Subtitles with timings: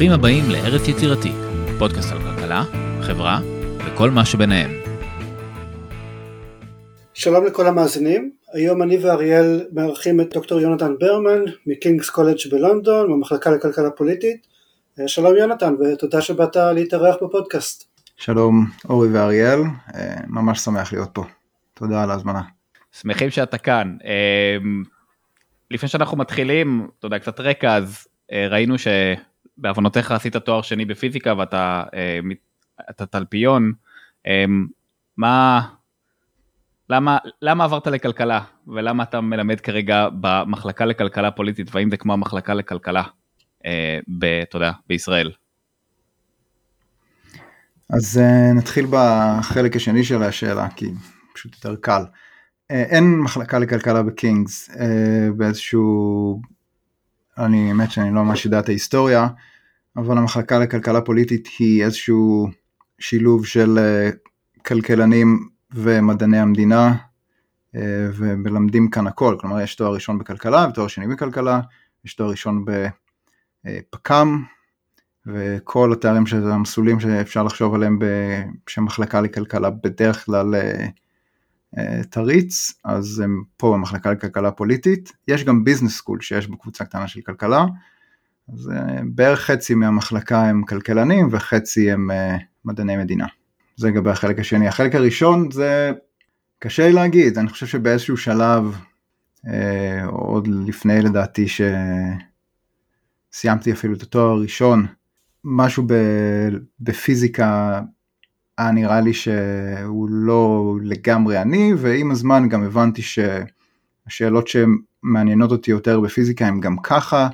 [0.00, 1.32] ברוכים הבאים לארץ יצירתי,
[1.78, 2.62] פודקאסט על כלכלה,
[3.02, 3.40] חברה
[3.86, 4.70] וכל מה שביניהם.
[7.14, 13.50] שלום לכל המאזינים, היום אני ואריאל מארחים את דוקטור יונתן ברמן מקינגס קולג' בלונדון, במחלקה
[13.50, 14.46] לכלכלה פוליטית.
[15.00, 17.84] אה, שלום יונתן ותודה שבאת להתארח בפודקאסט.
[18.16, 19.60] שלום אורי ואריאל,
[19.94, 21.24] אה, ממש שמח להיות פה.
[21.74, 22.42] תודה על ההזמנה.
[23.00, 23.96] שמחים שאתה כאן.
[24.04, 24.56] אה,
[25.70, 28.06] לפני שאנחנו מתחילים, אתה יודע, קצת רקע, אז
[28.50, 28.78] ראינו
[29.60, 31.82] שבעוונותיך עשית תואר שני בפיזיקה ואתה
[32.90, 33.72] אתה תלפיון.
[35.16, 35.60] מה,
[36.90, 42.54] למה, למה עברת לכלכלה ולמה אתה מלמד כרגע במחלקה לכלכלה פוליטית והאם זה כמו המחלקה
[42.54, 43.02] לכלכלה,
[44.18, 45.30] ב, אתה יודע, בישראל?
[47.90, 50.86] אז uh, נתחיל בחלק השני של השאלה, כי
[51.34, 52.02] פשוט יותר קל.
[52.02, 54.74] Uh, אין מחלקה לכלכלה בקינגס, uh,
[55.36, 56.40] באיזשהו...
[57.40, 59.28] אני, האמת שאני לא ממש יודע את ההיסטוריה,
[59.96, 62.48] אבל המחלקה לכלכלה פוליטית היא איזשהו
[62.98, 66.94] שילוב של uh, כלכלנים ומדעני המדינה,
[67.76, 67.78] uh,
[68.14, 71.60] ומלמדים כאן הכל, כלומר יש תואר ראשון בכלכלה ותואר שני בכלכלה,
[72.04, 72.64] יש תואר ראשון
[73.64, 74.44] בפק"ם,
[75.26, 80.86] וכל התארים של המסלולים שאפשר לחשוב עליהם בשם מחלקה לכלכלה בדרך כלל אה, אה,
[82.10, 85.12] תריץ, אז הם פה במחלקה לכלכלה פוליטית.
[85.28, 87.64] יש גם ביזנס סקול שיש בקבוצה קטנה של כלכלה,
[88.52, 92.10] אז אה, בערך חצי מהמחלקה הם כלכלנים וחצי הם
[92.64, 93.26] מדעני מדינה.
[93.76, 94.68] זה לגבי החלק השני.
[94.68, 95.92] החלק הראשון זה
[96.58, 98.76] קשה לי להגיד, אני חושב שבאיזשהו שלב,
[100.06, 101.46] עוד לפני לדעתי
[103.32, 104.86] שסיימתי אפילו את התואר הראשון,
[105.44, 105.94] משהו ב,
[106.80, 107.80] בפיזיקה
[108.60, 116.00] היה נראה לי שהוא לא לגמרי אני, ועם הזמן גם הבנתי שהשאלות שמעניינות אותי יותר
[116.00, 117.28] בפיזיקה הם גם ככה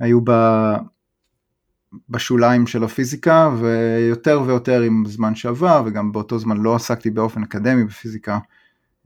[0.00, 0.30] היו ב,
[2.08, 7.84] בשוליים של הפיזיקה, ויותר ויותר עם זמן שעבר, וגם באותו זמן לא עסקתי באופן אקדמי
[7.84, 8.38] בפיזיקה,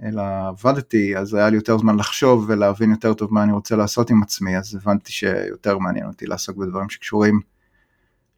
[0.02, 4.10] אלא עבדתי, אז היה לי יותר זמן לחשוב ולהבין יותר טוב מה אני רוצה לעשות
[4.10, 7.40] עם עצמי, אז הבנתי שיותר מעניין אותי לעסוק בדברים שקשורים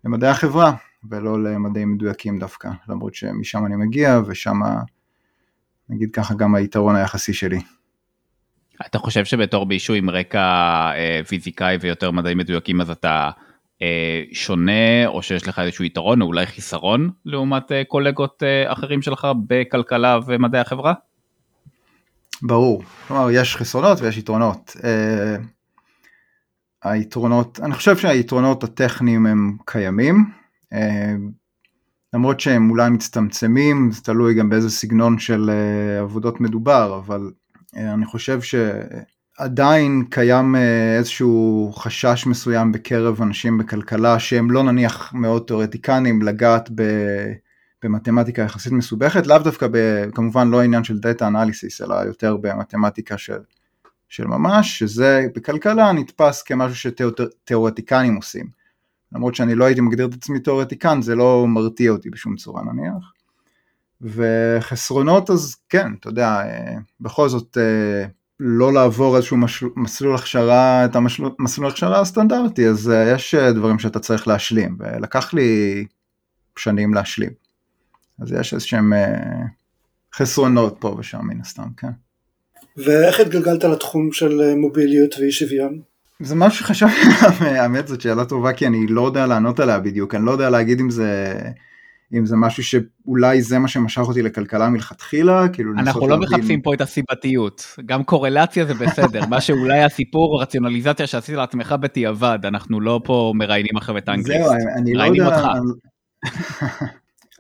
[0.04, 0.72] למדעי החברה
[1.10, 4.60] ולא למדעים מדויקים דווקא, למרות שמשם אני מגיע ושם
[5.88, 7.58] נגיד ככה גם היתרון היחסי שלי.
[8.86, 10.40] אתה חושב שבתור מישהו עם רקע
[10.94, 13.30] אה, פיזיקאי ויותר מדעים מדויקים אז אתה
[13.82, 19.02] אה, שונה או שיש לך איזשהו יתרון או אולי חיסרון לעומת אה, קולגות אה, אחרים
[19.02, 20.94] שלך בכלכלה ומדעי החברה?
[22.42, 24.76] ברור, כלומר יש חסרונות ויש יתרונות.
[24.84, 25.36] אה,
[26.84, 30.30] היתרונות, אני חושב שהיתרונות הטכניים הם קיימים,
[32.15, 37.31] למרות שהם אולי מצטמצמים, זה תלוי גם באיזה סגנון של אה, עבודות מדובר, אבל
[37.77, 40.56] אה, אני חושב שעדיין קיים
[40.99, 46.82] איזשהו חשש מסוים בקרב אנשים בכלכלה שהם לא נניח מאוד תיאורטיקנים לגעת ב...
[47.84, 53.19] במתמטיקה יחסית מסובכת, לאו דווקא ב, כמובן לא עניין של דאטה אנליסיס, אלא יותר במתמטיקה
[53.19, 53.38] של
[54.09, 58.56] של ממש, שזה בכלכלה נתפס כמשהו שתיאורטיקנים עושים.
[59.12, 63.12] למרות שאני לא הייתי מגדיר את עצמי תיאורטיקן, זה לא מרתיע אותי בשום צורה נניח.
[64.00, 68.06] וחסרונות אז כן, אתה יודע, אה, בכל זאת אה,
[68.41, 69.37] לא לעבור איזשהו
[69.77, 75.84] מסלול הכשרה, את המסלול הכשרה הסטנדרטי, אז אה, יש דברים שאתה צריך להשלים, ולקח לי
[76.59, 77.31] שנים להשלים.
[78.23, 78.93] אז יש איזשהם
[80.15, 81.91] חסרונות פה ושם מן הסתם, כן.
[82.77, 85.81] ואיך התגלגלת לתחום של מוביליות ואי שוויון?
[86.22, 90.15] זה משהו שחשבתי עליו, האמת זאת שאלה טובה כי אני לא יודע לענות עליה בדיוק,
[90.15, 91.34] אני לא יודע להגיד אם זה,
[92.15, 96.38] אם זה משהו שאולי זה מה שמשך אותי לכלכלה מלכתחילה, כאילו אנחנו לא להבין...
[96.38, 102.38] מחפשים פה את הסיבתיות, גם קורלציה זה בסדר, מה שאולי הסיפור רציונליזציה שעשית לעצמך בדיעבד,
[102.44, 105.53] אנחנו לא פה מראיינים עכשיו את האנגליסט, אני לא יודע,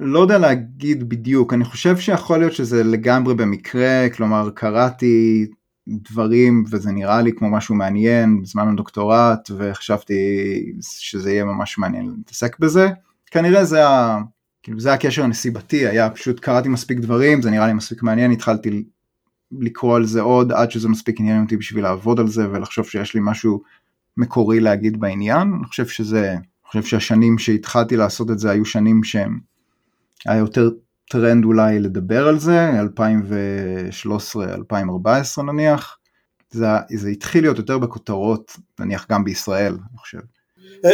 [0.00, 5.46] לא יודע להגיד בדיוק, אני חושב שיכול להיות שזה לגמרי במקרה, כלומר קראתי
[5.88, 10.14] דברים וזה נראה לי כמו משהו מעניין בזמן הדוקטורט וחשבתי
[10.80, 12.88] שזה יהיה ממש מעניין להתעסק בזה,
[13.30, 14.18] כנראה זה, ה,
[14.62, 18.84] כאילו זה הקשר הנסיבתי, היה פשוט קראתי מספיק דברים, זה נראה לי מספיק מעניין, התחלתי
[19.52, 23.14] לקרוא על זה עוד עד שזה מספיק עניין אותי בשביל לעבוד על זה ולחשוב שיש
[23.14, 23.62] לי משהו
[24.16, 29.04] מקורי להגיד בעניין, אני חושב שזה, אני חושב שהשנים שהתחלתי לעשות את זה היו שנים
[29.04, 29.38] שהם
[30.26, 30.70] היה יותר
[31.10, 32.70] טרנד אולי לדבר על זה,
[35.38, 35.98] 2013-2014 נניח,
[36.50, 40.18] זה, זה התחיל להיות יותר בכותרות, נניח גם בישראל, אני חושב.
[40.84, 40.90] אה,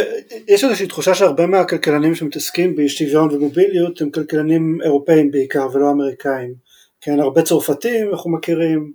[0.47, 6.53] יש איזושהי תחושה שהרבה מהכלכלנים שמתעסקים באי שוויון ומוביליות הם כלכלנים אירופאים בעיקר ולא אמריקאים.
[7.01, 8.91] כן, הרבה צרפתים אנחנו מכירים,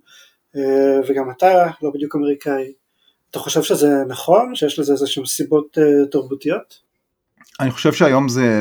[0.56, 2.73] אה, וגם אתה לא בדיוק אמריקאי.
[3.31, 4.55] אתה חושב שזה נכון?
[4.55, 6.88] שיש לזה איזשהם סיבות אה, תרבותיות?
[7.61, 8.61] אני חושב שהיום זה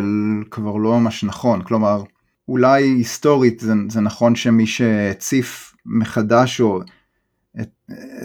[0.51, 2.01] כבר לא ממש נכון, כלומר,
[2.47, 6.81] אולי היסטורית זה, זה נכון שמי שהציף מחדש או
[7.61, 7.69] את,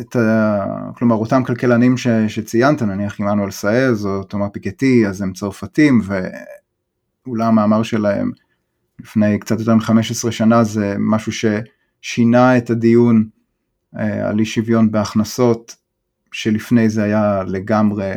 [0.01, 0.65] את ה...
[0.97, 7.45] כלומר אותם כלכלנים ש, שציינת, נניח עמנואל סאז או תומא פיקטי, אז הם צרפתים ואולי
[7.45, 8.31] המאמר שלהם
[9.01, 13.29] לפני קצת יותר מ-15 שנה זה משהו ששינה את הדיון
[13.97, 15.77] אה, על אי שוויון בהכנסות
[16.33, 18.13] שלפני זה היה לגמרי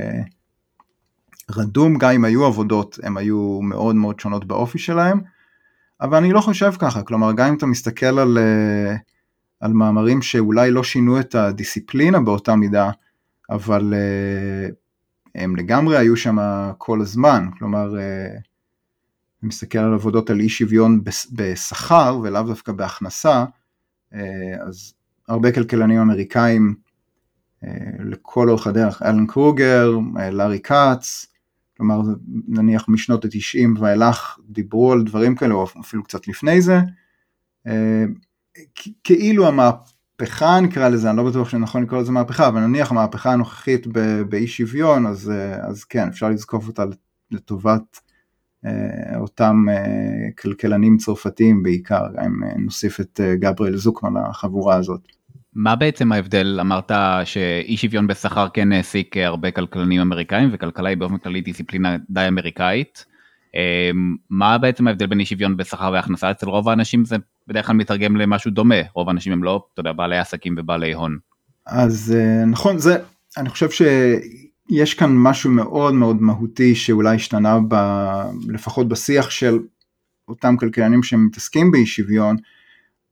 [1.51, 5.21] רדום, גם אם היו עבודות, הן היו מאוד מאוד שונות באופי שלהם,
[6.01, 8.95] אבל אני לא חושב ככה, כלומר גם אם אתה מסתכל על, אה,
[9.59, 12.91] על מאמרים שאולי לא שינו את הדיסציפלינה באותה מידה,
[13.49, 14.69] אבל אה,
[15.35, 16.37] הם לגמרי היו שם
[16.77, 18.27] כל הזמן, כלומר, אה,
[19.41, 23.45] אני מסתכל על עבודות על אי שוויון בשכר ולאו דווקא בהכנסה,
[24.67, 24.93] אז
[25.27, 26.75] הרבה כלכלנים אמריקאים
[27.99, 29.91] לכל אורך הדרך, אלן קרוגר,
[30.31, 31.25] לארי כץ,
[31.77, 32.01] כלומר
[32.47, 36.79] נניח משנות ה-90 ואילך דיברו על דברים כאלה, או אפילו קצת לפני זה,
[37.67, 38.05] אה,
[39.03, 43.87] כאילו המהפכה נקרא לזה, אני לא בטוח שנכון לקרוא לזה מהפכה, אבל נניח המהפכה הנוכחית
[44.29, 46.83] באי שוויון, אז, אה, אז כן, אפשר לזקוף אותה
[47.31, 47.99] לטובת
[48.65, 49.65] אה, אותם
[50.37, 55.14] כלכלנים צרפתיים בעיקר, אם נוסיף את גבריאל זוקמן לחבורה הזאת.
[55.55, 56.91] מה בעצם ההבדל אמרת
[57.23, 63.05] שאי שוויון בשכר כן העסיק הרבה כלכלנים אמריקאים וכלכלה היא באופן כללי דיסציפלינה די אמריקאית.
[63.55, 67.15] אמ, מה בעצם ההבדל בין אי שוויון בשכר והכנסה אצל רוב האנשים זה
[67.47, 71.17] בדרך כלל מתרגם למשהו דומה רוב האנשים הם לא אתה יודע בעלי עסקים ובעלי הון.
[71.65, 72.97] אז אה, נכון זה
[73.37, 77.75] אני חושב שיש כאן משהו מאוד מאוד מהותי שאולי השתנה ב,
[78.47, 79.59] לפחות בשיח של
[80.27, 82.37] אותם כלכלנים שמתעסקים באי שוויון.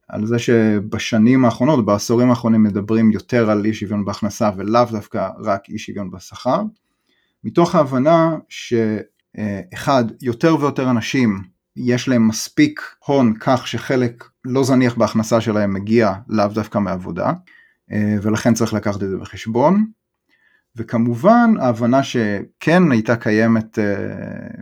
[0.07, 5.69] על זה שבשנים האחרונות, בעשורים האחרונים מדברים יותר על אי שוויון בהכנסה ולאו דווקא רק
[5.69, 6.61] אי שוויון בשכר,
[7.43, 11.43] מתוך ההבנה שאחד, יותר ויותר אנשים
[11.75, 17.31] יש להם מספיק הון כך שחלק לא זניח בהכנסה שלהם מגיע לאו דווקא מעבודה,
[18.21, 19.85] ולכן צריך לקחת את זה בחשבון.
[20.75, 24.61] וכמובן ההבנה שכן הייתה קיימת אה,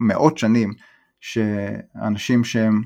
[0.00, 0.72] מאות שנים,
[1.20, 2.82] שאנשים שהם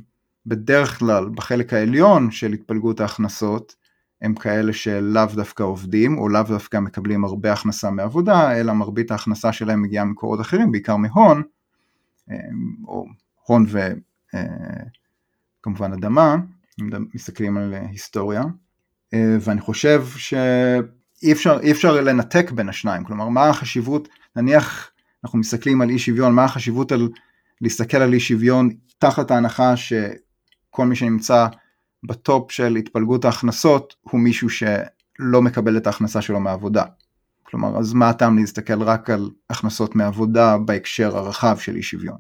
[0.47, 3.75] בדרך כלל בחלק העליון של התפלגות ההכנסות
[4.23, 9.53] הם כאלה שלאו דווקא עובדים או לאו דווקא מקבלים הרבה הכנסה מעבודה אלא מרבית ההכנסה
[9.53, 11.43] שלהם מגיעה ממקורות אחרים בעיקר מהון
[12.31, 12.37] אמ,
[12.89, 13.05] או
[13.47, 13.67] הון
[15.61, 16.37] וכמובן אה, אדמה
[16.81, 18.43] אם מסתכלים על היסטוריה.
[19.15, 23.05] אה, ואני חושב שאי אפשר, אפשר לנתק בין השניים.
[23.05, 24.91] כלומר מה החשיבות נניח
[25.25, 27.09] אנחנו מסתכלים על אי שוויון מה החשיבות על
[27.61, 29.93] להסתכל על אי שוויון תחת ההנחה ש...
[30.75, 31.47] כל מי שנמצא
[32.05, 36.85] בטופ של התפלגות ההכנסות הוא מישהו שלא מקבל את ההכנסה שלו מעבודה.
[37.43, 42.17] כלומר, אז מה הטעם להסתכל רק על הכנסות מעבודה בהקשר הרחב של אי שוויון?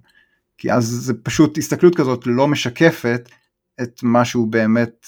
[0.58, 3.28] כי אז זה פשוט הסתכלות כזאת לא משקפת
[3.82, 5.06] את מה שהוא באמת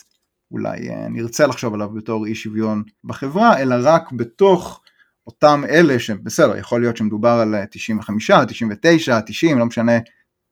[0.50, 4.81] אולי אה, נרצה לחשוב עליו בתור אי שוויון בחברה, אלא רק בתוך
[5.26, 9.99] אותם אלה שבסדר, יכול להיות שמדובר על 95, 99, 90, לא משנה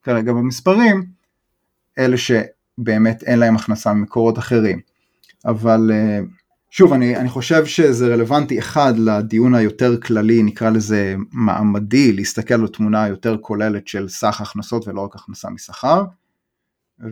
[0.03, 1.05] כרגע במספרים,
[1.99, 2.31] אלה ש...
[2.79, 4.81] באמת אין להם הכנסה ממקורות אחרים.
[5.45, 6.21] אבל אה,
[6.71, 12.69] שוב, אני, אני חושב שזה רלוונטי אחד לדיון היותר כללי, נקרא לזה מעמדי, להסתכל על
[12.69, 16.05] תמונה היותר כוללת של סך הכנסות ולא רק הכנסה משכר.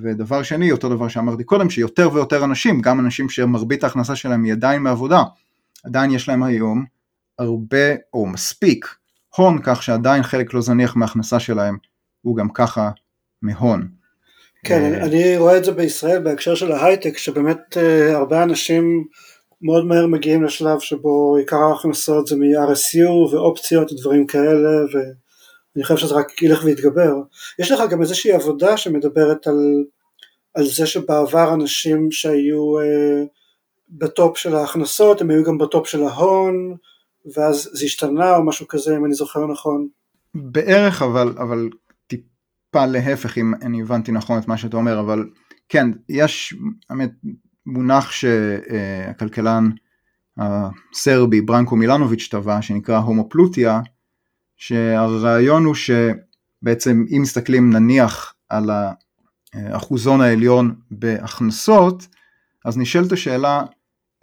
[0.03, 4.53] ודבר שני, אותו דבר שאמרתי קודם, שיותר ויותר אנשים, גם אנשים שמרבית ההכנסה שלהם היא
[4.53, 5.23] עדיין מעבודה,
[5.85, 6.85] עדיין יש להם היום
[7.39, 8.97] הרבה או מספיק
[9.37, 11.77] הון, כך שעדיין חלק לא זניח מההכנסה שלהם
[12.23, 12.91] הוא גם ככה
[13.43, 13.89] מהון.
[14.65, 19.05] כן, אני, אני רואה את זה בישראל בהקשר של ההייטק, שבאמת uh, הרבה אנשים
[19.63, 26.15] מאוד מהר מגיעים לשלב שבו עיקר ההכנסות זה מ-RSU ואופציות ודברים כאלה, ואני חושב שזה
[26.15, 27.15] רק ילך ויתגבר.
[27.59, 29.85] יש לך גם איזושהי עבודה שמדברת על,
[30.55, 33.27] על זה שבעבר אנשים שהיו uh,
[33.89, 36.77] ב top של ההכנסות, הם היו גם ב top של ההון,
[37.37, 39.89] ואז זה השתנה או משהו כזה, אם אני זוכר נכון.
[40.35, 41.69] בערך, אבל, אבל
[42.73, 45.29] טיפה להפך אם אני הבנתי נכון את מה שאתה אומר אבל
[45.69, 46.55] כן יש
[46.91, 47.11] באמת
[47.67, 49.71] מונח שהכלכלן
[50.39, 53.81] הסרבי ברנקו מילנוביץ' טבע שנקרא הומופלוטיה
[54.57, 58.71] שהרעיון הוא שבעצם אם מסתכלים נניח על
[59.55, 62.07] האחוזון העליון בהכנסות
[62.65, 63.65] אז נשאלת השאלה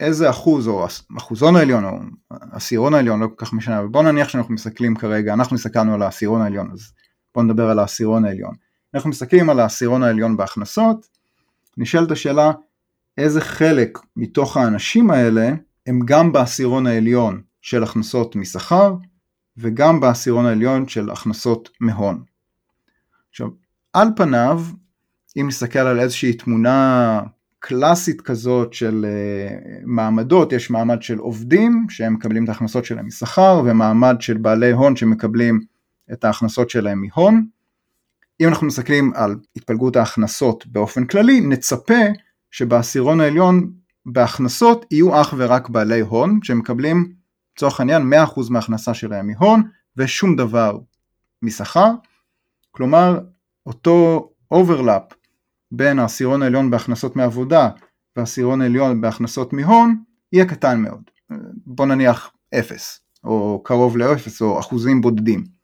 [0.00, 0.86] איזה אחוז או
[1.18, 1.98] אחוזון העליון או
[2.30, 6.02] עשירון העליון לא כל כך משנה אבל בוא נניח שאנחנו מסתכלים כרגע אנחנו הסתכלנו על
[6.02, 6.92] העשירון העליון אז
[7.34, 8.54] בואו נדבר על העשירון העליון.
[8.94, 11.08] אנחנו מסתכלים על העשירון העליון בהכנסות,
[11.76, 12.52] נשאלת השאלה
[13.18, 15.50] איזה חלק מתוך האנשים האלה
[15.86, 18.94] הם גם בעשירון העליון של הכנסות משכר
[19.56, 22.22] וגם בעשירון העליון של הכנסות מהון.
[23.30, 23.48] עכשיו,
[23.92, 24.62] על פניו,
[25.36, 27.20] אם נסתכל על איזושהי תמונה
[27.58, 33.62] קלאסית כזאת של uh, מעמדות, יש מעמד של עובדים שהם מקבלים את ההכנסות שלהם משכר,
[33.64, 35.60] ומעמד של בעלי הון שמקבלים
[36.12, 37.46] את ההכנסות שלהם מהון.
[38.40, 42.02] אם אנחנו מסתכלים על התפלגות ההכנסות באופן כללי, נצפה
[42.50, 43.72] שבעשירון העליון
[44.06, 47.12] בהכנסות יהיו אך ורק בעלי הון שמקבלים
[47.56, 49.62] לצורך העניין 100% מההכנסה שלהם מהון
[49.96, 50.78] ושום דבר
[51.42, 51.90] משכר.
[52.70, 53.20] כלומר
[53.66, 55.02] אותו overlap
[55.72, 57.68] בין העשירון העליון בהכנסות מעבודה
[58.16, 60.02] והעשירון העליון בהכנסות מהון
[60.32, 61.02] יהיה קטן מאוד.
[61.66, 65.59] בוא נניח 0 או קרוב ל-0 או אחוזים בודדים.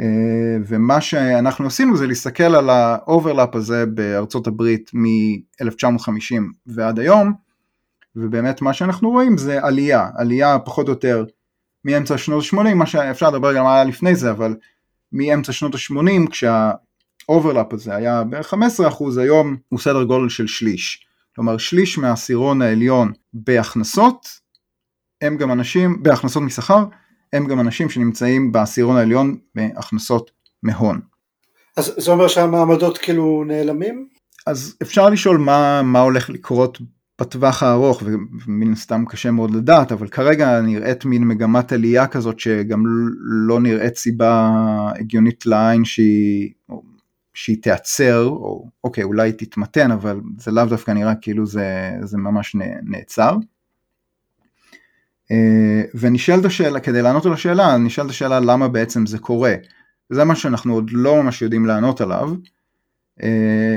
[0.00, 7.32] אה, ומה שאנחנו עשינו זה להסתכל על ה overlap הזה בארצות הברית מ-1950 ועד היום,
[8.16, 11.24] ובאמת מה שאנחנו רואים זה עלייה, עלייה פחות או יותר
[11.84, 14.56] מאמצע שנות ה-80, מה שאפשר לדבר גם היה לפני זה, אבל
[15.12, 18.56] מאמצע שנות ה-80 כשה overlap הזה היה בערך 15%
[19.20, 21.06] היום הוא סדר גודל של שליש.
[21.34, 24.28] כלומר שליש מהעשירון העליון בהכנסות
[25.20, 26.84] הם גם אנשים, בהכנסות משכר,
[27.32, 30.30] הם גם אנשים שנמצאים בעשירון העליון בהכנסות
[30.62, 31.00] מהון.
[31.76, 34.08] אז זה אומר שהמעמדות כאילו נעלמים?
[34.46, 36.78] אז אפשר לשאול מה, מה הולך לקרות
[37.20, 38.02] בטווח הארוך
[38.46, 42.82] ומן סתם קשה מאוד לדעת אבל כרגע נראית מין מגמת עלייה כזאת שגם
[43.48, 44.50] לא נראית סיבה
[44.98, 46.50] הגיונית לעין שהיא,
[47.34, 52.56] שהיא תיעצר או אוקיי אולי תתמתן אבל זה לאו דווקא נראה כאילו זה, זה ממש
[52.82, 53.36] נעצר.
[55.30, 59.54] אה, ונשאלת השאלה, כדי לענות על השאלה, נשאלת השאלה למה בעצם זה קורה.
[60.10, 62.34] זה מה שאנחנו עוד לא ממש יודעים לענות עליו.
[63.22, 63.76] אה,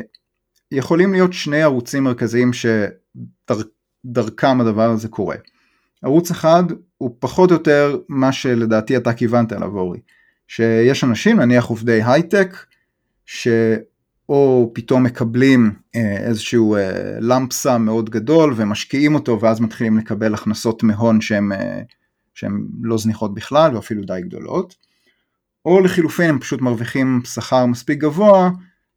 [0.72, 2.52] יכולים להיות שני ערוצים מרכזיים
[4.04, 5.36] שדרכם הדבר הזה קורה.
[6.04, 6.64] ערוץ אחד
[6.98, 10.00] הוא פחות או יותר מה שלדעתי אתה כיוונת אליו אורי,
[10.48, 12.56] שיש אנשים, נניח עובדי הייטק,
[13.26, 13.48] ש...
[14.30, 16.78] או פתאום מקבלים אה, איזשהו
[17.20, 21.82] למפסה אה, מאוד גדול ומשקיעים אותו ואז מתחילים לקבל הכנסות מהון שהן אה,
[22.82, 24.76] לא זניחות בכלל ואפילו די גדולות.
[25.66, 28.50] או לחילופין הם פשוט מרוויחים שכר מספיק גבוה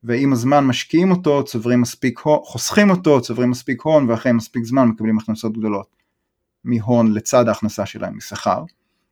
[0.03, 4.89] ועם הזמן משקיעים אותו, צוברים מספיק הון, חוסכים אותו, צוברים מספיק הון ואחרי מספיק זמן
[4.89, 5.97] מקבלים הכנסות גדולות
[6.65, 8.65] מהון לצד ההכנסה שלהם משכר.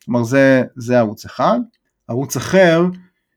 [0.04, 1.58] כלומר זה, זה ערוץ אחד.
[2.08, 2.86] ערוץ אחר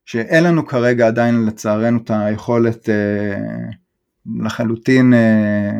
[0.08, 3.40] שאין לנו כרגע עדיין לצערנו את היכולת אה,
[4.40, 5.72] לחלוטין אה,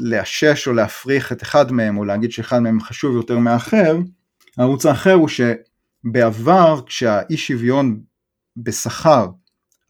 [0.00, 3.98] לאשש או להפריך את אחד מהם או להגיד שאחד מהם חשוב יותר מאחר,
[4.58, 8.00] הערוץ האחר הוא שבעבר כשהאי שוויון
[8.56, 9.28] בשכר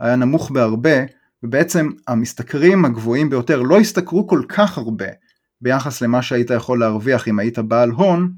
[0.01, 0.99] היה נמוך בהרבה
[1.43, 5.09] ובעצם המשתכרים הגבוהים ביותר לא השתכרו כל כך הרבה
[5.61, 8.33] ביחס למה שהיית יכול להרוויח אם היית בעל הון,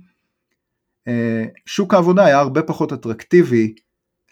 [1.09, 3.75] אה, שוק העבודה היה הרבה פחות אטרקטיבי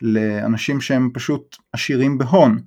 [0.02, 2.58] לאנשים שהם פשוט עשירים בהון,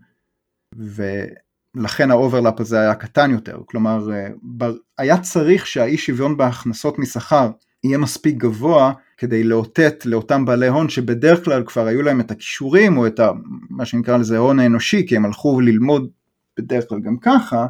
[0.76, 7.52] ולכן ה overlap הזה היה קטן יותר, כלומר אה, היה צריך שהאי שוויון בהכנסות משכר
[7.84, 12.98] יהיה מספיק גבוה כדי לאותת לאותם בעלי הון שבדרך כלל כבר היו להם את הכישורים
[12.98, 13.32] או את ה,
[13.70, 16.10] מה שנקרא לזה הון האנושי כי הם הלכו ללמוד
[16.58, 17.66] בדרך כלל גם ככה,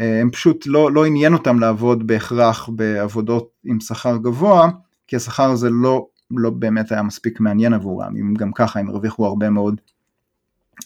[0.00, 4.70] אה, הם פשוט לא, לא עניין אותם לעבוד בהכרח בעבודות עם שכר גבוה
[5.06, 6.06] כי השכר הזה לא
[6.38, 9.80] לא באמת היה מספיק מעניין עבורם, אם גם ככה הם הרוויחו הרבה מאוד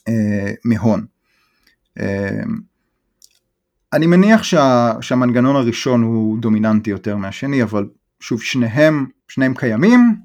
[0.09, 1.07] אה, מהון.
[2.01, 2.43] אה,
[3.93, 7.89] אני מניח שה, שהמנגנון הראשון הוא דומיננטי יותר מהשני, אבל
[8.21, 10.17] שוב שניהם, שניהם קיימים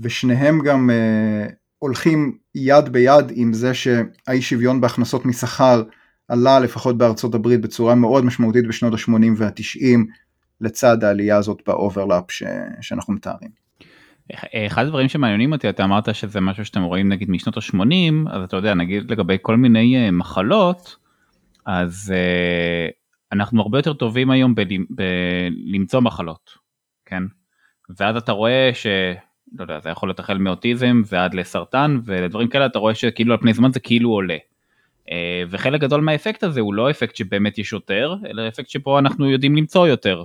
[0.00, 1.46] ושניהם גם אה,
[1.78, 5.82] הולכים יד ביד עם זה שהאי שוויון בהכנסות משכר
[6.28, 9.98] עלה לפחות בארצות הברית בצורה מאוד משמעותית בשנות ה-80 וה-90
[10.60, 12.42] לצד העלייה הזאת ב overlap ש,
[12.80, 13.50] שאנחנו מתארים.
[14.66, 18.56] אחד הדברים שמעניינים אותי אתה אמרת שזה משהו שאתם רואים נגיד משנות ה-80 אז אתה
[18.56, 20.96] יודע נגיד לגבי כל מיני uh, מחלות
[21.66, 22.92] אז uh,
[23.32, 24.54] אנחנו הרבה יותר טובים היום
[24.90, 26.50] בלמצוא מחלות
[27.06, 27.22] כן
[27.98, 28.86] ואז אתה רואה ש...
[29.58, 33.40] לא יודע, זה יכול להיות החל מאוטיזם ועד לסרטן ולדברים כאלה אתה רואה שכאילו על
[33.40, 34.36] פני זמן זה כאילו עולה.
[35.50, 39.56] וחלק גדול מהאפקט הזה הוא לא אפקט שבאמת יש יותר אלא אפקט שבו אנחנו יודעים
[39.56, 40.22] למצוא יותר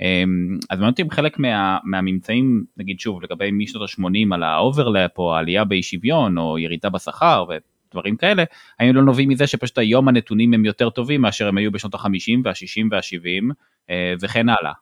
[0.00, 5.34] אז מעניין אותי חלק מה, מהממצאים, נגיד שוב, לגבי משנות ה-80 על ה overlap או
[5.34, 7.44] העלייה באי שוויון או ירידה בשכר
[7.90, 8.44] ודברים כאלה,
[8.80, 12.40] האם לא נובעים מזה שפשוט היום הנתונים הם יותר טובים מאשר הם היו בשנות ה-50
[12.44, 13.54] וה-60 וה-70
[14.22, 14.72] וכן הלאה.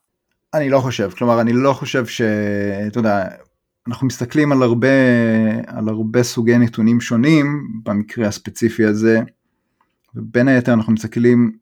[0.55, 3.25] אני לא חושב, כלומר אני לא חושב שאתה יודע,
[3.89, 4.89] אנחנו מסתכלים על הרבה,
[5.67, 9.21] על הרבה סוגי נתונים שונים במקרה הספציפי הזה,
[10.15, 11.53] ובין היתר אנחנו מסתכלים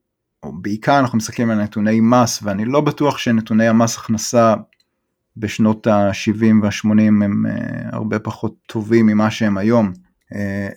[0.42, 4.54] או בעיקר אנחנו מסתכלים על נתוני מס ואני לא בטוח שנתוני המס הכנסה
[5.36, 7.46] בשנות ה-70 וה-80 הם
[7.92, 9.92] הרבה פחות טובים ממה שהם היום.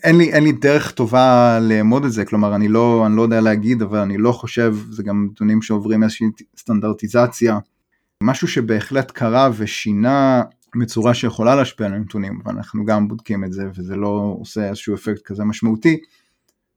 [0.04, 3.42] אין לי, אין לי דרך טובה לאמוד את זה, כלומר אני לא, אני לא יודע
[3.42, 6.28] להגיד, אבל אני לא חושב, זה גם נתונים שעוברים איזושהי
[6.58, 7.60] סטנדרטיזציה.
[8.24, 10.42] משהו שבהחלט קרה ושינה
[10.80, 15.22] בצורה שיכולה להשפיע על הנתונים, ואנחנו גם בודקים את זה וזה לא עושה איזשהו אפקט
[15.26, 15.98] כזה משמעותי,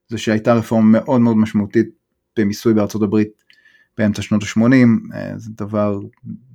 [0.08, 1.88] זה שהייתה רפורמה מאוד מאוד משמעותית
[2.38, 3.42] במיסוי בארצות הברית
[3.98, 6.00] באמצע שנות ה-80, אה, זה דבר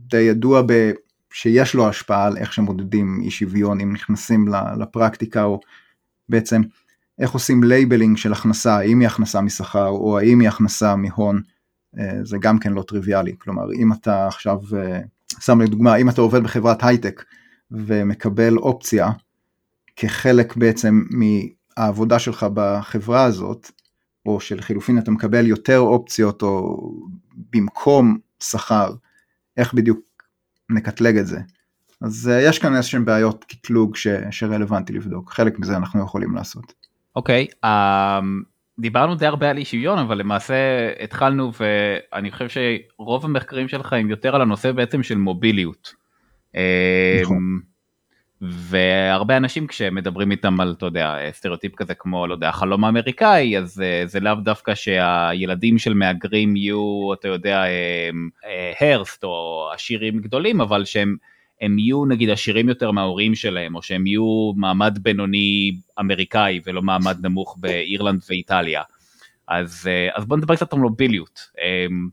[0.09, 0.91] די ידוע ב...
[1.33, 4.47] שיש לו השפעה על איך שמודדים אי שוויון, אם נכנסים
[4.79, 5.59] לפרקטיקה או
[6.29, 6.61] בעצם
[7.19, 11.41] איך עושים labeling של הכנסה, האם היא הכנסה משכר או האם היא הכנסה מהון,
[11.99, 14.99] אה, זה גם כן לא טריוויאלי, כלומר אם אתה עכשיו אה,
[15.39, 17.23] שם לדוגמה, אם אתה עובד בחברת הייטק
[17.71, 19.09] ומקבל אופציה
[19.95, 23.71] כחלק בעצם מהעבודה שלך בחברה הזאת,
[24.25, 26.77] או שלחילופין אתה מקבל יותר אופציות או
[27.53, 28.93] במקום שכר,
[29.57, 29.99] איך בדיוק
[30.69, 31.39] נקטלג את זה.
[32.01, 36.73] אז uh, יש כאן איזשהם בעיות קטלוג ש, שרלוונטי לבדוק, חלק מזה אנחנו יכולים לעשות.
[37.15, 40.55] אוקיי, okay, um, דיברנו די הרבה על אי שוויון אבל למעשה
[41.03, 45.93] התחלנו ואני חושב שרוב המחקרים שלך הם יותר על הנושא בעצם של מוביליות.
[47.21, 47.59] נכון.
[48.41, 53.81] והרבה אנשים כשמדברים איתם על אתה יודע סטריאוטיפ כזה כמו לא יודע החלום האמריקאי אז
[53.81, 57.63] אה, זה לאו דווקא שהילדים של מהגרים יהיו אתה יודע
[58.79, 61.15] הרסט או עשירים גדולים אבל שהם
[61.61, 67.25] הם יהיו נגיד עשירים יותר מההורים שלהם, או שהם יהיו מעמד בינוני אמריקאי ולא מעמד
[67.25, 68.81] נמוך באירלנד ואיטליה.
[69.47, 71.39] אז, אה, אז בוא נדבר קצת על מוביליות.
[71.57, 72.09] אמ,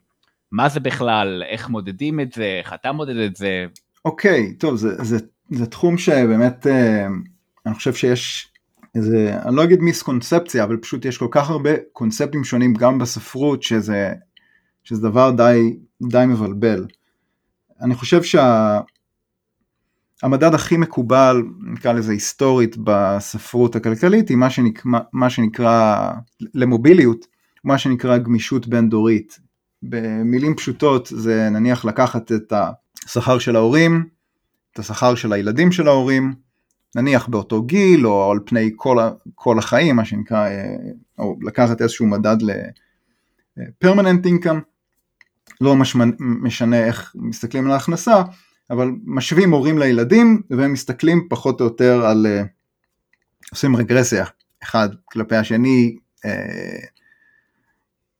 [0.52, 3.66] מה זה בכלל, איך מודדים את זה, איך אתה מודד את זה?
[4.04, 5.16] אוקיי, okay, טוב, זה, זה,
[5.50, 7.06] זה תחום שבאמת, אה,
[7.66, 8.52] אני חושב שיש
[8.94, 13.62] איזה, אני לא אגיד מיסקונספציה, אבל פשוט יש כל כך הרבה קונספטים שונים גם בספרות,
[13.62, 14.12] שזה,
[14.84, 15.76] שזה דבר די,
[16.08, 16.86] די מבלבל.
[17.80, 18.80] אני חושב שה...
[20.22, 26.10] המדד הכי מקובל, נקרא לזה היסטורית בספרות הכלכלית, היא מה שנקרא, מה שנקרא
[26.54, 27.26] למוביליות,
[27.64, 29.38] מה שנקרא גמישות בין דורית.
[29.82, 32.52] במילים פשוטות זה נניח לקחת את
[33.06, 34.04] השכר של ההורים,
[34.78, 36.34] את השכר של הילדים של ההורים,
[36.96, 38.98] נניח באותו גיל או על פני כל,
[39.34, 40.76] כל החיים, מה שנקרא, אה,
[41.18, 44.58] או לקחת איזשהו מדד ל-permanent income,
[45.60, 45.76] לא
[46.20, 48.22] משנה איך מסתכלים על ההכנסה,
[48.70, 52.46] אבל משווים הורים לילדים והם מסתכלים פחות או יותר על, uh,
[53.50, 54.24] עושים רגרסיה
[54.62, 55.96] אחד כלפי השני,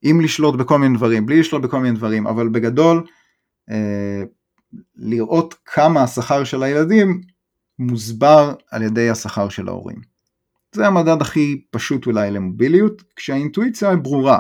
[0.03, 3.07] עם לשלוט בכל מיני דברים, בלי לשלוט בכל מיני דברים, אבל בגדול
[4.97, 7.21] לראות כמה השכר של הילדים
[7.79, 10.01] מוסבר על ידי השכר של ההורים.
[10.75, 14.39] זה המדד הכי פשוט אולי למוביליות, כשהאינטואיציה היא ברורה.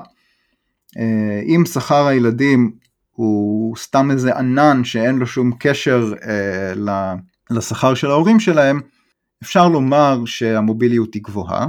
[1.46, 2.72] אם שכר הילדים
[3.10, 6.72] הוא סתם איזה ענן שאין לו שום קשר אה,
[7.50, 8.80] לשכר של ההורים שלהם,
[9.42, 11.66] אפשר לומר שהמוביליות היא גבוהה,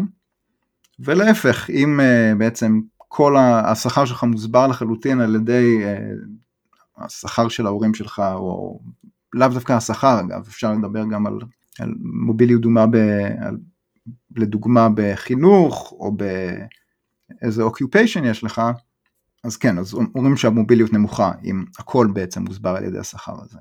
[0.99, 5.97] ולהפך, אם אה, בעצם כל השכר שלך מוסבר לחלוטין על ידי אה,
[6.99, 8.79] השכר של ההורים שלך, או
[9.33, 11.39] לאו דווקא השכר אגב, אפשר לדבר גם על,
[11.79, 12.95] על מוביליות דומה, ב,
[13.39, 13.57] על,
[14.35, 16.11] לדוגמה בחינוך, או
[17.41, 18.61] באיזה אוקיופיישן יש לך,
[19.43, 23.59] אז כן, אז אומרים שהמוביליות נמוכה, אם הכל בעצם מוסבר על ידי השכר הזה.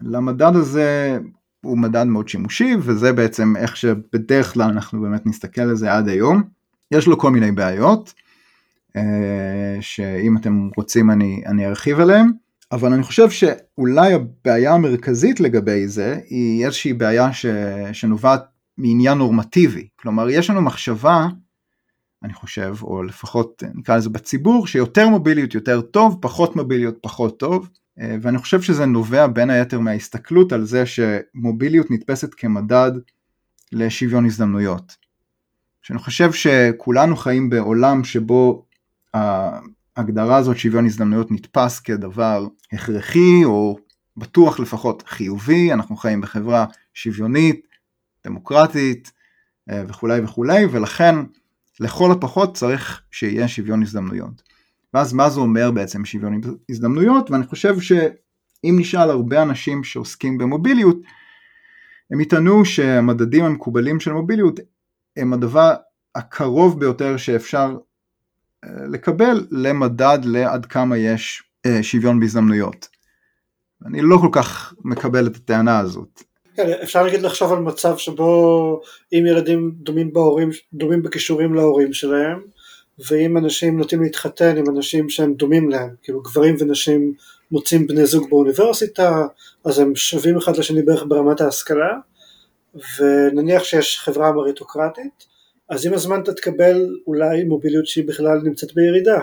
[0.00, 1.18] למדד הזה
[1.60, 6.08] הוא מדד מאוד שימושי, וזה בעצם איך שבדרך כלל אנחנו באמת נסתכל על זה עד
[6.08, 6.42] היום.
[6.90, 8.14] יש לו כל מיני בעיות,
[8.96, 12.32] אה, שאם אתם רוצים אני, אני ארחיב עליהן,
[12.72, 17.46] אבל אני חושב שאולי הבעיה המרכזית לגבי זה היא איזושהי בעיה ש,
[17.92, 18.44] שנובעת
[18.78, 19.88] מעניין נורמטיבי.
[19.96, 21.26] כלומר, יש לנו מחשבה
[22.22, 27.68] אני חושב, או לפחות נקרא לזה בציבור, שיותר מוביליות יותר טוב, פחות מוביליות פחות טוב,
[28.00, 32.92] אה, ואני חושב שזה נובע בין היתר מההסתכלות על זה שמוביליות נתפסת כמדד
[33.72, 34.96] לשוויון הזדמנויות.
[35.82, 38.66] שאני חושב שכולנו חיים בעולם שבו
[39.96, 43.78] ההגדרה הזאת שוויון הזדמנויות נתפס כדבר הכרחי או
[44.16, 47.66] בטוח לפחות חיובי, אנחנו חיים בחברה שוויונית,
[48.24, 49.12] דמוקרטית
[49.70, 51.14] אה, וכולי וכולי, ולכן
[51.80, 54.42] לכל הפחות צריך שיהיה שוויון הזדמנויות.
[54.94, 57.30] ואז מה זה אומר בעצם שוויון הזדמנויות?
[57.30, 60.96] ואני חושב שאם נשאל הרבה אנשים שעוסקים במוביליות,
[62.10, 64.60] הם יטענו שהמדדים המקובלים של מוביליות
[65.16, 65.74] הם הדבר
[66.14, 67.76] הקרוב ביותר שאפשר
[68.92, 72.88] לקבל למדד לעד כמה יש אה, שוויון בהזדמנויות.
[73.86, 76.22] אני לא כל כך מקבל את הטענה הזאת.
[76.56, 78.80] כן, אפשר להגיד לחשוב על מצב שבו
[79.12, 82.42] אם ילדים דומים בהורים, דומים בכישורים להורים שלהם,
[83.10, 87.12] ואם אנשים נוטים להתחתן עם אנשים שהם דומים להם, כאילו גברים ונשים
[87.50, 89.26] מוצאים בני זוג באוניברסיטה,
[89.64, 91.98] אז הם שווים אחד לשני בערך ברמת ההשכלה,
[92.74, 95.35] ונניח שיש חברה מריטוקרטית,
[95.68, 99.20] אז עם הזמן אתה תקבל אולי מוביליות שהיא בכלל נמצאת בירידה,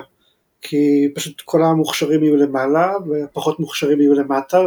[0.61, 4.59] כי פשוט כל המוכשרים יהיו למעלה ופחות מוכשרים יהיו למטה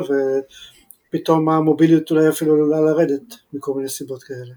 [1.09, 4.55] ופתאום המוביליות אולי אפילו עלולה לרדת מכל מיני סיבות כאלה.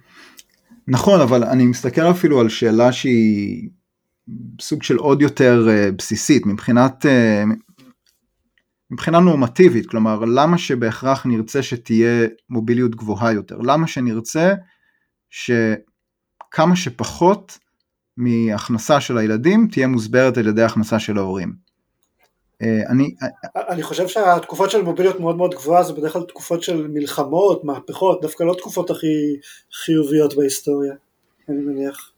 [0.87, 3.69] נכון, אבל אני מסתכל אפילו על שאלה שהיא
[4.61, 7.79] סוג של עוד יותר uh, בסיסית מבחינת, uh,
[8.91, 13.57] מבחינה נורמטיבית, כלומר למה שבהכרח נרצה שתהיה מוביליות גבוהה יותר?
[13.57, 14.53] למה שנרצה
[16.49, 17.57] שכמה שפחות
[18.17, 21.53] מהכנסה של הילדים תהיה מוסברת על ידי הכנסה של ההורים?
[22.61, 23.15] אה, אני,
[23.55, 28.21] אני חושב שהתקופות של מוביליות מאוד מאוד גבוהה זה בדרך כלל תקופות של מלחמות, מהפכות,
[28.21, 29.07] דווקא לא תקופות הכי
[29.73, 30.93] חיוביות בהיסטוריה,
[31.49, 32.11] אני מניח.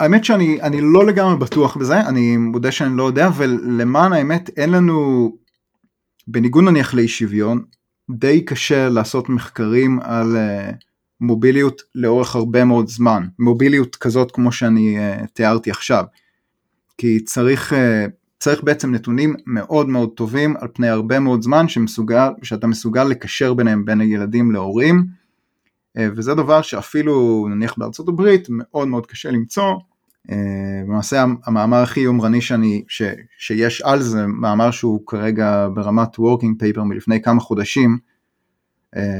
[0.00, 5.30] האמת שאני לא לגמרי בטוח בזה, אני מודה שאני לא יודע, ולמען האמת אין לנו,
[6.26, 7.64] בניגוד נניח לאי שוויון,
[8.10, 10.74] די קשה לעשות מחקרים על uh,
[11.22, 16.04] מוביליות לאורך הרבה מאוד זמן, מוביליות כזאת כמו שאני uh, תיארתי עכשיו,
[16.98, 17.76] כי צריך, uh,
[18.38, 23.54] צריך בעצם נתונים מאוד מאוד טובים על פני הרבה מאוד זמן שמסוגל, שאתה מסוגל לקשר
[23.54, 25.04] ביניהם בין הילדים להורים,
[25.98, 29.72] uh, וזה דבר שאפילו נניח בארצות הברית מאוד מאוד קשה למצוא,
[30.88, 33.02] למעשה המאמר הכי יומרני שאני, ש,
[33.38, 37.98] שיש על זה, מאמר שהוא כרגע ברמת working paper מלפני כמה חודשים,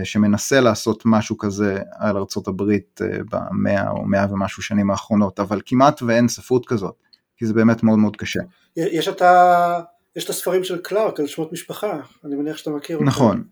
[0.04, 5.60] שמנסה לעשות משהו כזה על ארצות הברית אה, במאה או מאה ומשהו שנים האחרונות, אבל
[5.66, 6.94] כמעט ואין ספרות כזאת,
[7.36, 8.40] כי זה באמת מאוד מאוד קשה.
[8.76, 9.80] יש את, ה...
[10.16, 13.08] יש את הספרים של קלארק על שמות משפחה, אני מניח שאתה מכיר אותם.
[13.08, 13.42] נכון.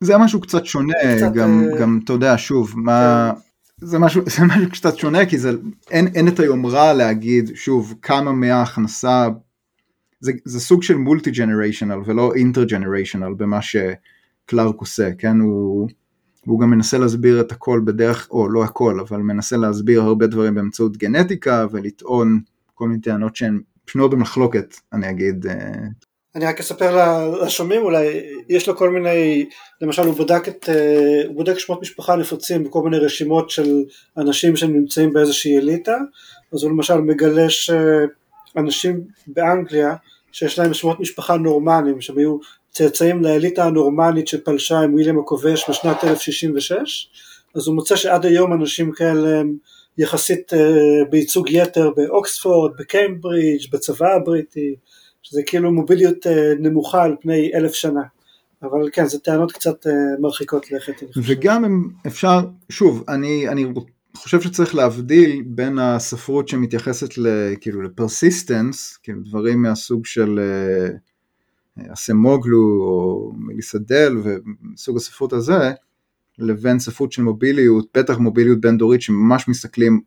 [0.00, 3.32] זה משהו קצת שונה, קצת, גם, גם אתה יודע, שוב, מה...
[3.34, 3.40] כן.
[3.86, 5.50] זה משהו, זה משהו קצת שונה כי זה,
[5.90, 9.28] אין, אין את היומרה להגיד שוב כמה מההכנסה,
[10.20, 13.62] זה, זה סוג של מולטי ג'נריישנל ולא אינטר ג'נריישנל במה
[14.44, 15.88] שקלארק עושה, כן, הוא,
[16.46, 20.54] הוא גם מנסה להסביר את הכל בדרך, או לא הכל, אבל מנסה להסביר הרבה דברים
[20.54, 22.40] באמצעות גנטיקה ולטעון
[22.74, 25.72] כל מיני טענות שהן שנויות במחלוקת, אני אגיד, אה,
[26.34, 26.96] אני רק אספר
[27.42, 29.48] לשומעים אולי, יש לו כל מיני,
[29.80, 33.82] למשל הוא בודק, את, אה, הוא בודק שמות משפחה נפוצים בכל מיני רשימות של
[34.16, 35.96] אנשים שנמצאים באיזושהי אליטה,
[36.52, 39.94] אז הוא למשל מגלה שאנשים באנגליה
[40.32, 42.38] שיש להם שמות משפחה נורמניים, שהם היו
[42.74, 47.08] צאצאים לאליטה הנורמנית שפלשה עם וויליאם הכובש בשנת 1066,
[47.54, 49.56] אז הוא מוצא שעד היום אנשים כאלה הם
[49.98, 54.74] יחסית אה, בייצוג יתר באוקספורד, בקיימברידג', בצבא הבריטי,
[55.22, 58.02] שזה כאילו מוביליות אה, נמוכה על פני אלף שנה.
[58.62, 61.02] אבל כן, זה טענות קצת אה, מרחיקות לכת.
[61.16, 63.64] וגם אם אפשר, שוב, אני, אני
[64.16, 67.08] חושב שצריך להבדיל בין הספרות שמתייחסת
[67.60, 70.38] כאילו לפרסיסטנס, כאילו דברים מהסוג של
[71.78, 75.72] אסמוגלו או מליסדל וסוג הספרות הזה,
[76.38, 80.00] לבין ספרות של מוביליות, בטח מוביליות בין דורית שממש מסתכלים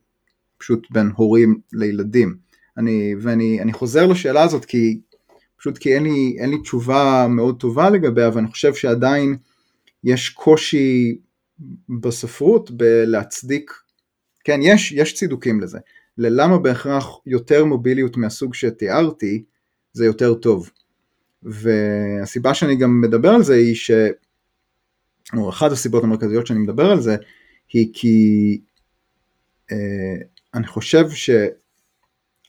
[0.57, 2.37] פשוט בין הורים לילדים.
[2.77, 4.99] אני, ואני חוזר לשאלה הזאת כי
[5.57, 9.37] פשוט כי אין לי, אין לי תשובה מאוד טובה לגביה, ואני חושב שעדיין
[10.03, 11.17] יש קושי
[11.99, 13.73] בספרות בלהצדיק,
[14.43, 15.79] כן, יש, יש צידוקים לזה,
[16.17, 19.43] ללמה בהכרח יותר מוביליות מהסוג שתיארתי
[19.93, 20.69] זה יותר טוב.
[21.43, 23.91] והסיבה שאני גם מדבר על זה היא ש...
[25.37, 27.15] או אחת הסיבות המרכזיות שאני מדבר על זה
[27.73, 28.59] היא כי
[29.71, 30.17] אה,
[30.53, 31.05] אני חושב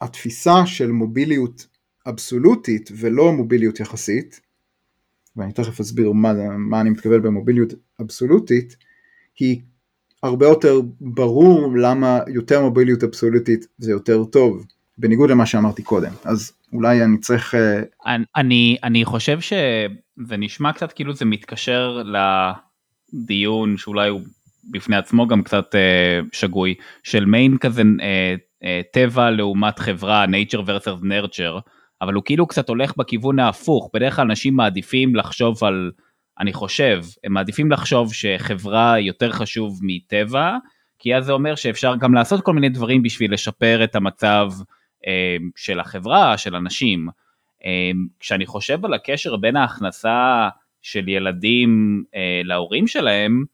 [0.00, 1.66] שהתפיסה של מוביליות
[2.06, 4.40] אבסולוטית ולא מוביליות יחסית,
[5.36, 8.76] ואני תכף אסביר מה, מה אני מתכוון במוביליות אבסולוטית,
[9.38, 9.60] היא
[10.22, 14.66] הרבה יותר ברור למה יותר מוביליות אבסולוטית זה יותר טוב,
[14.98, 17.54] בניגוד למה שאמרתי קודם, אז אולי אני צריך...
[17.54, 22.02] אה, אני, אני חושב שזה נשמע קצת כאילו זה מתקשר
[23.12, 24.20] לדיון שאולי הוא
[24.70, 30.62] בפני עצמו גם קצת אה, שגוי, של מיין כזה אה, אה, טבע לעומת חברה, nature
[30.66, 31.60] versus nurture.
[32.02, 35.90] אבל הוא כאילו קצת הולך בכיוון ההפוך, בדרך כלל אנשים מעדיפים לחשוב על,
[36.40, 40.56] אני חושב, הם מעדיפים לחשוב שחברה יותר חשוב מטבע,
[40.98, 44.50] כי אז זה אומר שאפשר גם לעשות כל מיני דברים בשביל לשפר את המצב
[45.56, 47.08] של החברה, של אנשים.
[47.64, 50.48] אה, כשאני חושב על הקשר בין ההכנסה
[50.82, 53.44] של ילדים אה, להורים שלהם,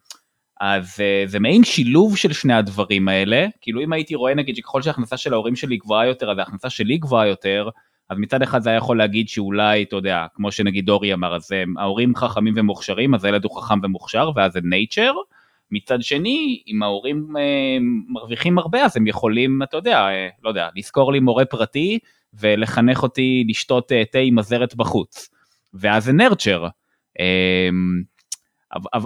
[0.60, 4.82] אז uh, זה מעין שילוב של שני הדברים האלה, כאילו אם הייתי רואה נגיד שככל
[4.82, 7.68] שההכנסה של ההורים שלי גבוהה יותר, אז ההכנסה שלי גבוהה יותר,
[8.10, 11.50] אז מצד אחד זה היה יכול להגיד שאולי, אתה יודע, כמו שנגיד דורי אמר, אז
[11.78, 15.33] ההורים חכמים ומוכשרים, אז הילד הוא חכם ומוכשר, ואז זה nature.
[15.74, 17.76] מצד שני, אם ההורים אה,
[18.08, 21.98] מרוויחים הרבה, אז הם יכולים, אתה יודע, אה, לא יודע, לשכור לי מורה פרטי
[22.40, 25.28] ולחנך אותי לשתות אה, תה עם הזרת בחוץ.
[25.74, 26.68] ואז זה nurture.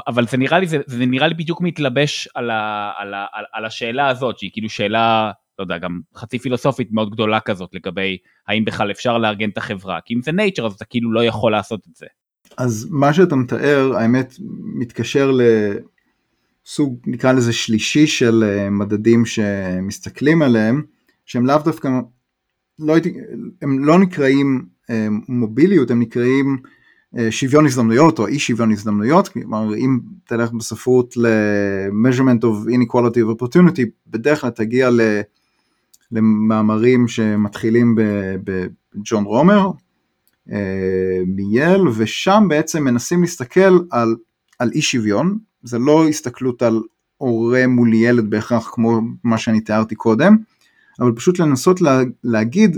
[0.07, 3.65] אבל זה נראה לי, זה, זה נראה לי בדיוק מתלבש על, ה, על, ה, על,
[3.65, 8.65] השאלה הזאת, שהיא כאילו שאלה, לא יודע, גם חצי פילוסופית מאוד גדולה כזאת לגבי האם
[8.65, 11.81] בכלל אפשר לארגן את החברה, כי אם זה nature אז אתה כאילו לא יכול לעשות
[11.91, 12.07] את זה.
[12.59, 14.35] אז מה שאתה מתאר, האמת,
[14.79, 15.31] מתקשר
[16.69, 20.83] לסוג, נקרא לזה שלישי של אה, מדדים שמסתכלים עליהם,
[21.27, 21.89] שהם לאו דווקא,
[22.79, 22.97] לא,
[23.63, 26.57] הם לא נקראים אה, מוביליות, הם נקראים
[27.19, 33.43] אה, שוויון הזדמנויות או אי שוויון הזדמנויות, כלומר אם תלך בספרות ל-measurement of inequality of
[33.43, 34.91] opportunity, בדרך כלל תגיע
[36.13, 37.95] למאמרים שמתחילים
[38.45, 39.71] בג'ון רומר,
[41.27, 44.17] מייל, ושם בעצם מנסים להסתכל על,
[44.59, 46.83] על אי שוויון, זה לא הסתכלות על
[47.16, 50.37] הורה מול ילד בהכרח כמו מה שאני תיארתי קודם,
[51.01, 52.77] אבל פשוט לנסות לה, להגיד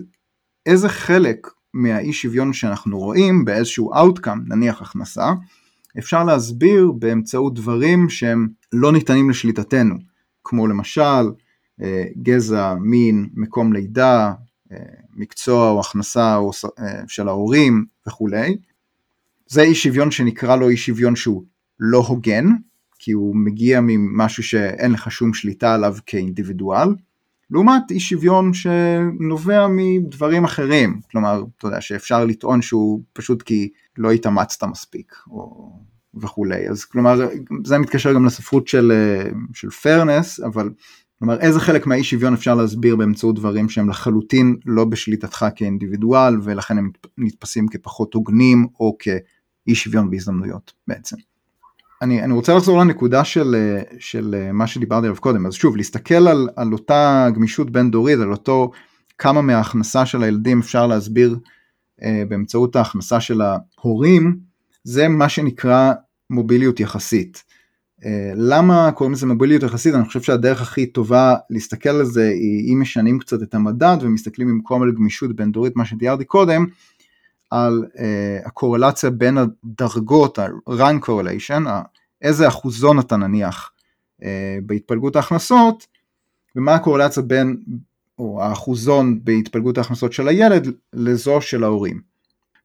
[0.67, 5.33] איזה חלק מהאי שוויון שאנחנו רואים באיזשהו outcome, נניח הכנסה,
[5.99, 9.95] אפשר להסביר באמצעות דברים שהם לא ניתנים לשליטתנו,
[10.45, 11.31] כמו למשל
[11.83, 14.33] אה, גזע, מין, מקום לידה,
[14.73, 14.79] אה,
[15.17, 16.39] מקצוע או הכנסה
[16.79, 18.57] אה, של ההורים וכולי.
[19.47, 21.45] זה אי שוויון שנקרא לו אי שוויון שהוא
[21.81, 22.47] לא הוגן,
[23.03, 26.89] כי הוא מגיע ממשהו שאין לך שום שליטה עליו כאינדיבידואל,
[27.51, 34.11] לעומת אי שוויון שנובע מדברים אחרים, כלומר, אתה יודע, שאפשר לטעון שהוא פשוט כי לא
[34.11, 35.73] התאמצת מספיק, או
[36.15, 37.29] וכולי, אז כלומר,
[37.65, 38.93] זה מתקשר גם לספרות של,
[39.55, 40.71] של פרנס, אבל
[41.19, 46.79] כלומר, איזה חלק מהאי שוויון אפשר להסביר באמצעות דברים שהם לחלוטין לא בשליטתך כאינדיבידואל, ולכן
[46.79, 51.17] הם נתפסים כפחות הוגנים, או כאי שוויון בהזדמנויות בעצם.
[52.03, 56.49] אני, אני רוצה לחזור לנקודה של, של מה שדיברתי עליו קודם, אז שוב, להסתכל על,
[56.57, 58.71] על אותה גמישות בין דורית, על אותו
[59.19, 61.37] כמה מההכנסה של הילדים אפשר להסביר
[62.03, 64.39] אה, באמצעות ההכנסה של ההורים,
[64.85, 65.93] זה מה שנקרא
[66.31, 67.45] מוביליות יחסית.
[68.05, 69.95] אה, למה קוראים לזה מוביליות יחסית?
[69.95, 74.49] אני חושב שהדרך הכי טובה להסתכל על זה היא אם משנים קצת את המדד ומסתכלים
[74.49, 76.67] במקום על גמישות בין דורית, מה שתיארתי קודם,
[77.51, 77.99] על uh,
[78.47, 81.69] הקורלציה בין הדרגות, ה-run correlation,
[82.23, 83.73] איזה אחוזון אתה נניח
[84.21, 84.25] uh,
[84.67, 85.87] בהתפלגות ההכנסות,
[86.57, 87.57] ומה הקורלציה בין,
[88.19, 92.01] או האחוזון בהתפלגות ההכנסות של הילד לזו של ההורים.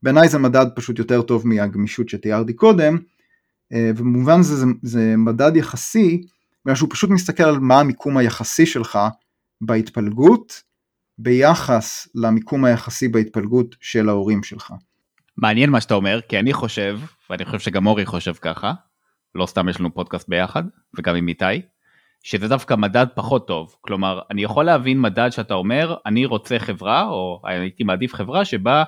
[0.03, 5.55] בעיניי זה מדד פשוט יותר טוב מהגמישות שתיארתי קודם, uh, ובמובן זה, זה, זה מדד
[5.55, 6.21] יחסי,
[6.65, 8.99] בגלל שהוא פשוט מסתכל על מה המיקום היחסי שלך
[9.61, 10.63] בהתפלגות,
[11.17, 14.73] ביחס למיקום היחסי בהתפלגות של ההורים שלך.
[15.37, 16.99] מעניין מה שאתה אומר, כי אני חושב,
[17.29, 18.73] ואני חושב שגם אורי חושב ככה,
[19.35, 20.63] לא סתם יש לנו פודקאסט ביחד,
[20.97, 21.61] וגם עם איתי,
[22.23, 23.75] שזה דווקא מדד פחות טוב.
[23.81, 28.83] כלומר, אני יכול להבין מדד שאתה אומר, אני רוצה חברה, או הייתי מעדיף חברה שבה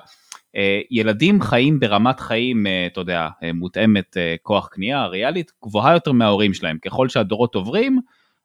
[0.56, 5.94] אה, ילדים חיים ברמת חיים, אה, אתה יודע, אה, מותאמת אה, כוח קנייה, ריאלית, גבוהה
[5.94, 6.78] יותר מההורים שלהם.
[6.78, 8.00] ככל שהדורות עוברים,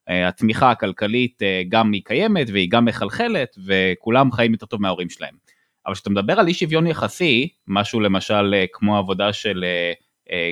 [0.08, 5.36] התמיכה הכלכלית אה, גם היא קיימת והיא גם מחלחלת וכולם חיים יותר טוב מההורים שלהם.
[5.86, 9.66] אבל כשאתה מדבר על אי שוויון יחסי, משהו למשל אה, כמו עבודה של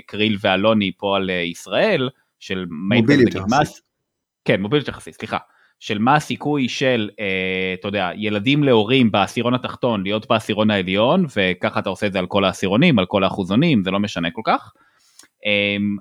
[0.05, 2.09] קריל ואלוני פה על ישראל,
[2.39, 3.81] של מוביליות יחסית.
[4.45, 5.37] כן, מוביליות יחסית, סליחה.
[5.79, 7.09] של מה הסיכוי של,
[7.79, 12.27] אתה יודע, ילדים להורים בעשירון התחתון להיות בעשירון העליון, וככה אתה עושה את זה על
[12.27, 14.73] כל העשירונים, על כל האחוזונים, זה לא משנה כל כך.
[15.45, 15.97] אמ,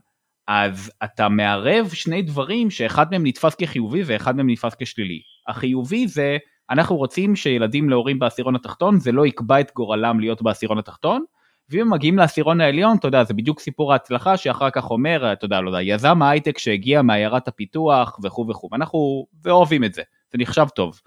[0.52, 5.20] אז אתה מערב שני דברים שאחד מהם נתפס כחיובי ואחד מהם נתפס כשלילי.
[5.48, 6.36] החיובי זה
[6.70, 11.24] אנחנו רוצים שילדים להורים בעשירון התחתון זה לא יקבע את גורלם להיות בעשירון התחתון
[11.68, 15.44] ואם הם מגיעים לעשירון העליון אתה יודע זה בדיוק סיפור ההצלחה שאחר כך אומר אתה
[15.44, 20.38] יודע לא יודע יזם ההייטק שהגיע מעיירת הפיתוח וכו' וכו' ואנחנו אוהבים את זה זה
[20.38, 21.00] נחשב טוב.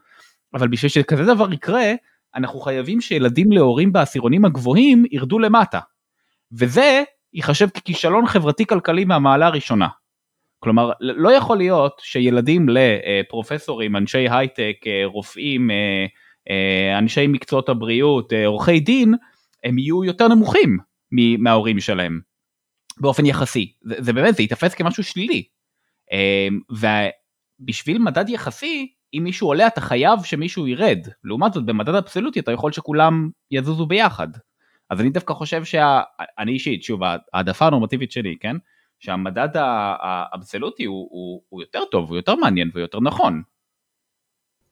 [0.54, 1.92] אבל בשביל שכזה דבר יקרה
[2.36, 5.80] אנחנו חייבים שילדים להורים בעשירונים הגבוהים ירדו למטה.
[6.52, 7.04] וזה
[7.34, 9.88] ייחשב ככישלון חברתי כלכלי מהמעלה הראשונה.
[10.60, 15.70] כלומר, לא יכול להיות שילדים לפרופסורים, אנשי הייטק, רופאים,
[16.98, 19.14] אנשי מקצועות הבריאות, עורכי דין,
[19.64, 20.78] הם יהיו יותר נמוכים
[21.40, 22.20] מההורים שלהם,
[23.00, 23.74] באופן יחסי.
[23.82, 25.44] זה, זה באמת, זה ייתפס כמשהו שלילי.
[26.70, 31.08] ובשביל מדד יחסי, אם מישהו עולה אתה חייב שמישהו ירד.
[31.24, 34.28] לעומת זאת, במדד אבסולוטי אתה יכול שכולם יזוזו ביחד.
[34.94, 37.02] אז אני דווקא חושב שאני אישית, שוב,
[37.34, 38.56] העדפה הנורמטיבית שלי, כן?
[39.00, 43.42] שהמדד האבסולוטי הוא, הוא, הוא יותר טוב, הוא יותר מעניין ויותר נכון.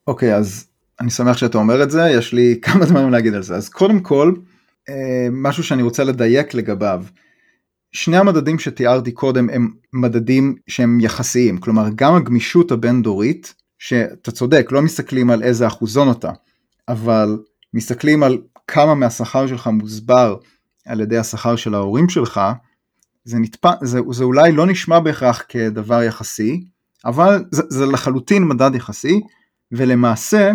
[0.07, 3.41] אוקיי, okay, אז אני שמח שאתה אומר את זה, יש לי כמה דברים להגיד על
[3.41, 3.55] זה.
[3.55, 4.33] אז קודם כל,
[4.89, 7.03] אה, משהו שאני רוצה לדייק לגביו.
[7.91, 14.67] שני המדדים שתיארתי קודם הם מדדים שהם יחסיים, כלומר גם הגמישות הבין דורית, שאתה צודק,
[14.71, 16.31] לא מסתכלים על איזה אחוזון אתה,
[16.87, 17.37] אבל
[17.73, 18.37] מסתכלים על
[18.71, 20.35] כמה מהשכר שלך מוסבר
[20.85, 22.41] על ידי השכר של ההורים שלך,
[23.23, 23.69] זה, נתפ...
[23.81, 26.63] זה, זה אולי לא נשמע בהכרח כדבר יחסי,
[27.05, 29.21] אבל זה, זה לחלוטין מדד יחסי,
[29.71, 30.51] ולמעשה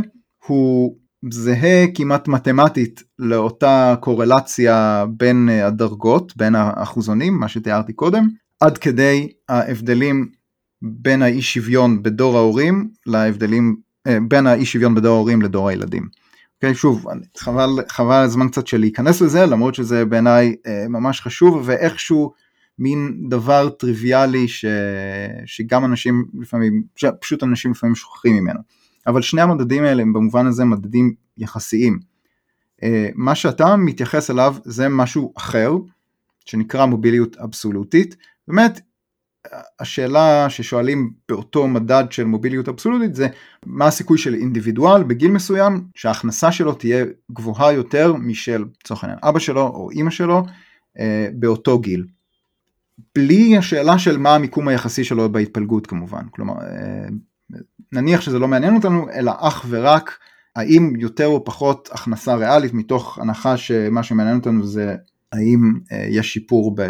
[0.46, 0.96] הוא
[1.30, 8.28] זהה כמעט מתמטית לאותה קורלציה בין הדרגות, בין האחוזונים, מה שתיארתי קודם,
[8.60, 10.28] עד כדי ההבדלים
[10.82, 13.76] בין האי שוויון בדור ההורים להבדלים,
[14.06, 16.08] אה, בין האי שוויון בדור ההורים לדור הילדים.
[16.66, 21.62] אוקיי, שוב, חבל, חבל הזמן קצת של להיכנס לזה, למרות שזה בעיניי אה, ממש חשוב,
[21.64, 22.32] ואיכשהו
[22.78, 24.64] מין דבר טריוויאלי ש...
[25.46, 28.60] שגם אנשים לפעמים, שפשוט אנשים לפעמים שוכחים ממנו.
[29.06, 31.98] אבל שני המדדים האלה הם במובן הזה מדדים יחסיים.
[32.82, 35.72] אה, מה שאתה מתייחס אליו זה משהו אחר,
[36.44, 38.16] שנקרא מוביליות אבסולוטית.
[38.48, 38.80] באמת,
[39.80, 43.28] השאלה ששואלים באותו מדד של מוביליות אבסולוטית זה
[43.66, 49.38] מה הסיכוי של אינדיבידואל בגיל מסוים שההכנסה שלו תהיה גבוהה יותר משל, לצורך העניין, אבא
[49.38, 50.42] שלו או אימא שלו
[50.98, 52.06] אה, באותו גיל.
[53.14, 57.08] בלי השאלה של מה המיקום היחסי שלו בהתפלגות כמובן, כלומר אה,
[57.92, 60.18] נניח שזה לא מעניין אותנו אלא אך ורק
[60.56, 64.96] האם יותר או פחות הכנסה ריאלית מתוך הנחה שמה שמעניין אותנו זה
[65.32, 66.82] האם אה, יש שיפור ב,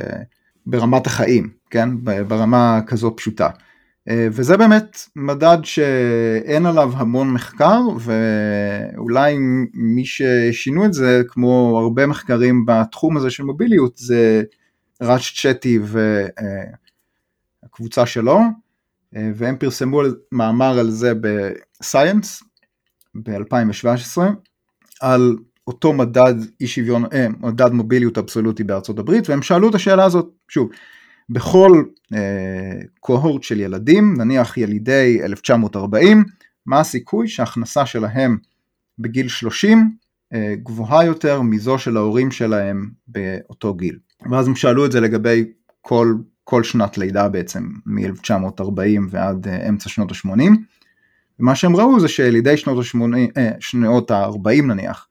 [0.66, 1.89] ברמת החיים, כן,
[2.29, 3.49] ברמה כזו פשוטה.
[4.09, 9.37] אה, וזה באמת מדד שאין עליו המון מחקר ואולי
[9.75, 14.43] מי ששינו את זה כמו הרבה מחקרים בתחום הזה של מוביליות זה
[15.03, 15.79] ראש צ'טי
[17.62, 18.41] והקבוצה שלו
[19.12, 22.43] והם פרסמו מאמר על זה בסייאנס
[23.15, 24.23] ב-2017
[25.01, 25.37] על
[25.67, 30.29] אותו מדד אי שוויון, אה, מדד מוביליות אבסולוטי בארצות הברית והם שאלו את השאלה הזאת
[30.49, 30.71] שוב
[31.31, 31.85] בכל
[32.15, 36.25] אה, קוהורט של ילדים נניח ילידי 1940
[36.67, 38.39] מה הסיכוי שההכנסה שלהם
[38.99, 39.97] בגיל 30
[40.33, 43.99] אה, גבוהה יותר מזו של ההורים שלהם באותו גיל?
[44.31, 45.45] ואז הם שאלו את זה לגבי
[45.81, 50.51] כל, כל שנת לידה בעצם מ-1940 ועד אה, אמצע שנות ה-80
[51.41, 53.39] ומה שהם ראו זה שילידי שנות ה-80,
[54.11, 55.09] אה, ה-40 נניח,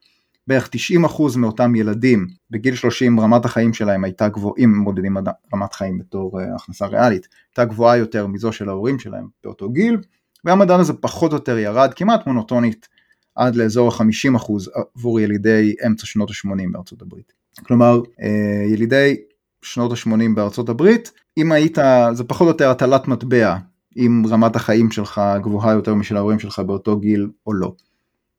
[0.47, 0.69] בערך
[1.05, 5.17] 90% מאותם ילדים בגיל 30 רמת החיים שלהם הייתה גבוהה, אם מודדים
[5.53, 9.97] רמת חיים בתור uh, הכנסה ריאלית, הייתה גבוהה יותר מזו של ההורים שלהם באותו גיל,
[10.43, 12.87] והמדד הזה פחות או יותר ירד כמעט מונוטונית
[13.35, 14.51] עד לאזור ה-50%
[14.95, 17.33] עבור ילידי אמצע שנות ה-80 בארצות הברית.
[17.63, 18.25] כלומר, uh,
[18.73, 19.15] ילידי
[19.61, 21.77] שנות ה-80 בארצות הברית, אם היית,
[22.13, 23.57] זה פחות או יותר הטלת מטבע
[23.97, 27.71] אם רמת החיים שלך גבוהה יותר משל ההורים שלך באותו גיל או לא.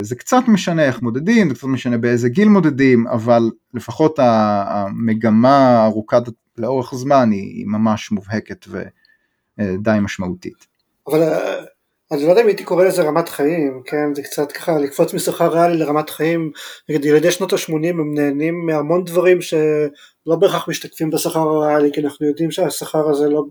[0.02, 6.22] זה קצת משנה איך מודדים, זה קצת משנה באיזה גיל מודדים, אבל לפחות המגמה ארוכת
[6.58, 10.66] לאורך זמן היא ממש מובהקת ודי משמעותית.
[11.06, 11.64] אבל אה,
[12.12, 15.52] אני לא יודע אם הייתי קורא לזה רמת חיים, כן, זה קצת ככה לקפוץ משכר
[15.52, 16.50] ריאלי לרמת חיים,
[16.88, 22.26] נגיד ילדי שנות ה-80 הם נהנים מהמון דברים שלא בהכרח משתקפים בשכר הריאלי, כי אנחנו
[22.26, 23.44] יודעים שהשכר הזה לא,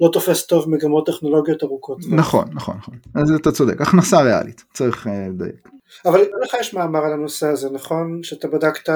[0.00, 1.98] לא תופס טוב מגמות טכנולוגיות ארוכות.
[2.08, 5.79] נכון, נכון, נכון, אז אתה צודק, הכנסה ריאלית, צריך אה, לדייק.
[6.04, 8.22] אבל לך יש מאמר על הנושא הזה, נכון?
[8.22, 8.88] שאתה בדקת,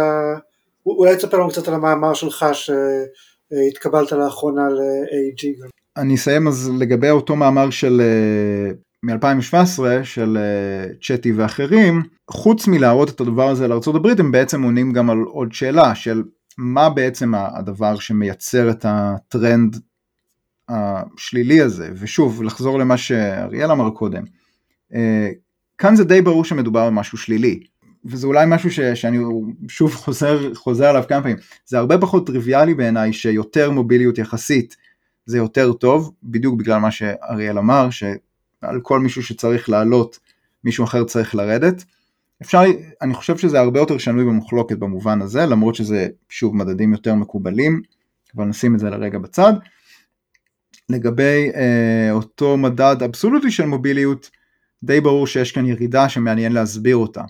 [0.86, 5.68] אולי תספר לנו קצת על המאמר שלך שהתקבלת לאחרונה ל-AG.
[5.96, 13.10] אני אסיים אז לגבי אותו מאמר של אה, מ-2017 של אה, צ'טי ואחרים, חוץ מלהראות
[13.10, 16.22] את הדבר הזה לארה"ב הם בעצם עונים גם על עוד שאלה של
[16.58, 19.76] מה בעצם הדבר שמייצר את הטרנד
[20.68, 24.22] השלילי הזה, ושוב לחזור למה שאריאל אמר קודם,
[24.94, 25.28] אה,
[25.78, 27.60] כאן זה די ברור שמדובר במשהו שלילי,
[28.04, 29.18] וזה אולי משהו ש, שאני
[29.68, 34.76] שוב חוזר, חוזר עליו כמה פעמים, זה הרבה פחות טריוויאלי בעיניי שיותר מוביליות יחסית
[35.26, 40.18] זה יותר טוב, בדיוק בגלל מה שאריאל אמר, שעל כל מישהו שצריך לעלות
[40.64, 41.84] מישהו אחר צריך לרדת.
[42.42, 42.62] אפשר,
[43.02, 47.82] אני חושב שזה הרבה יותר שנוי במחלוקת במובן הזה, למרות שזה שוב מדדים יותר מקובלים,
[48.36, 49.52] אבל נשים את זה לרגע בצד.
[50.88, 54.30] לגבי אה, אותו מדד אבסולוטי של מוביליות,
[54.84, 57.22] די ברור שיש כאן ירידה שמעניין להסביר אותה.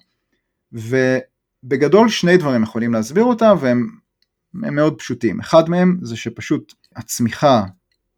[0.72, 3.86] ובגדול שני דברים יכולים להסביר אותה והם
[4.54, 5.40] מאוד פשוטים.
[5.40, 7.64] אחד מהם זה שפשוט הצמיחה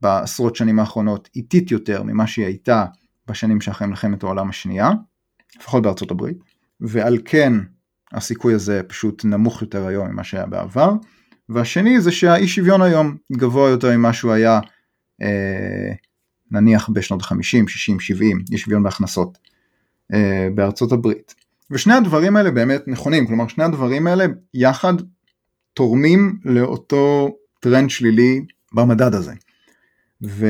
[0.01, 2.84] בעשרות שנים האחרונות איטית יותר ממה שהיא הייתה
[3.28, 4.91] בשנים שאחרי מלחמת העולם השנייה,
[5.59, 6.39] לפחות בארצות הברית,
[6.80, 7.53] ועל כן
[8.12, 10.93] הסיכוי הזה פשוט נמוך יותר היום ממה שהיה בעבר.
[11.49, 14.61] והשני זה שהאי שוויון היום גבוה יותר ממה שהוא היה
[15.22, 15.93] אה,
[16.51, 19.38] נניח בשנות ה-50, 60, 70, יש שוויון בהכנסות
[20.12, 21.34] אה, בארצות הברית.
[21.70, 24.24] ושני הדברים האלה באמת נכונים, כלומר שני הדברים האלה
[24.55, 24.94] יחד
[25.74, 29.32] תורמים לאותו טרנד שלילי במדד הזה.
[30.22, 30.47] ו...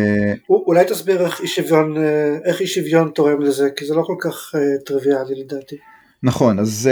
[0.51, 4.17] אולי תסביר איך אי שוויון, אה, איך אי שוויון תורם לזה, כי זה לא כל
[4.21, 5.77] כך uh, טריוויאלי לדעתי.
[6.23, 6.91] נכון, אז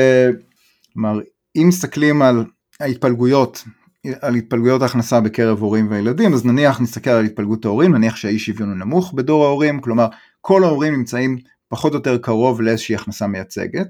[0.92, 1.20] כלומר,
[1.57, 2.44] אם מסתכלים על
[2.80, 3.64] ההתפלגויות
[4.20, 8.68] על התפלגויות ההכנסה בקרב הורים וילדים, אז נניח נסתכל על התפלגות ההורים, נניח שהאי שוויון
[8.68, 10.07] הוא נמוך בדור ההורים, כלומר
[10.40, 11.38] כל ההורים נמצאים
[11.68, 13.86] פחות או יותר קרוב לאיזושהי הכנסה מייצגת.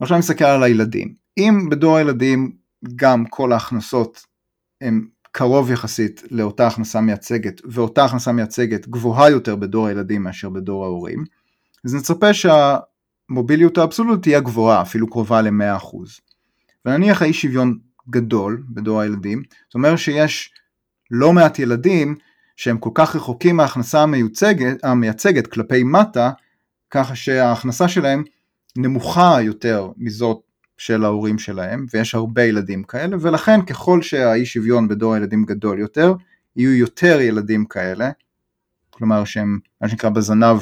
[0.00, 1.14] עכשיו נסתכל על הילדים.
[1.38, 2.52] אם בדור הילדים
[2.96, 4.26] גם כל ההכנסות
[4.80, 10.84] הן קרוב יחסית לאותה הכנסה מייצגת, ואותה הכנסה מייצגת גבוהה יותר בדור הילדים מאשר בדור
[10.84, 11.24] ההורים,
[11.84, 15.96] אז נצפה שהמוביליות האבסולוטית תהיה גבוהה, אפילו קרובה ל-100%.
[16.84, 17.78] ונניח האי שוויון
[18.10, 20.52] גדול בדור הילדים, זאת אומרת שיש
[21.10, 22.14] לא מעט ילדים
[22.56, 26.30] שהם כל כך רחוקים מההכנסה המיוצגת, המייצגת כלפי מטה,
[26.90, 28.24] ככה שההכנסה שלהם
[28.76, 30.40] נמוכה יותר מזאת
[30.78, 36.14] של ההורים שלהם, ויש הרבה ילדים כאלה, ולכן ככל שהאי שוויון בדור הילדים גדול יותר,
[36.56, 38.10] יהיו יותר ילדים כאלה,
[38.90, 40.56] כלומר שהם מה שנקרא בזנב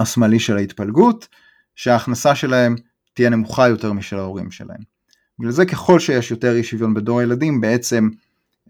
[0.00, 1.28] השמאלי של ההתפלגות,
[1.74, 2.74] שההכנסה שלהם
[3.14, 4.99] תהיה נמוכה יותר משל ההורים שלהם.
[5.40, 8.08] בגלל זה ככל שיש יותר אי שוויון בדור הילדים, בעצם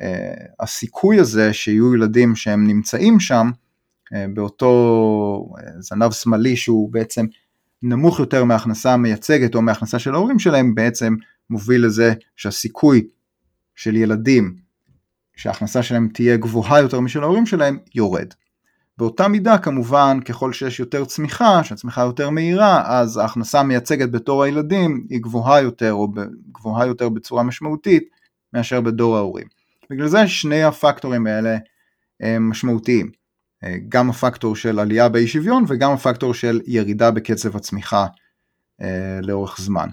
[0.00, 3.50] אה, הסיכוי הזה שיהיו ילדים שהם נמצאים שם,
[4.14, 7.26] אה, באותו אה, זנב שמאלי שהוא בעצם
[7.82, 11.14] נמוך יותר מההכנסה המייצגת או מההכנסה של ההורים שלהם, בעצם
[11.50, 13.06] מוביל לזה שהסיכוי
[13.74, 14.56] של ילדים
[15.36, 18.34] שההכנסה שלהם תהיה גבוהה יותר משל ההורים שלהם, יורד.
[19.01, 25.07] באותה מידה כמובן ככל שיש יותר צמיחה, שהצמיחה יותר מהירה, אז ההכנסה המייצגת בתור הילדים
[25.11, 26.09] היא גבוהה יותר או
[26.53, 28.09] גבוהה יותר בצורה משמעותית
[28.53, 29.46] מאשר בדור ההורים.
[29.90, 31.57] בגלל זה שני הפקטורים האלה
[32.20, 33.11] הם משמעותיים.
[33.88, 38.07] גם הפקטור של עלייה באי שוויון וגם הפקטור של ירידה בקצב הצמיחה
[38.82, 39.88] אה, לאורך זמן.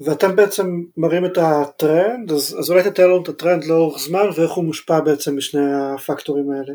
[0.00, 4.52] ואתם בעצם מראים את הטרנד, אז, אז אולי תתאר לנו את הטרנד לאורך זמן ואיך
[4.52, 5.60] הוא מושפע בעצם משני
[5.94, 6.74] הפקטורים האלה.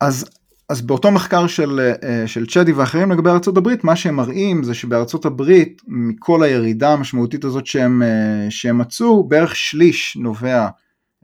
[0.00, 0.24] אז
[0.68, 5.24] אז באותו מחקר של, אה, של צ'די ואחרים לגבי ארה"ב, מה שהם מראים זה שבארצות
[5.24, 10.68] הברית, מכל הירידה המשמעותית הזאת שהם, אה, שהם מצאו, בערך שליש נובע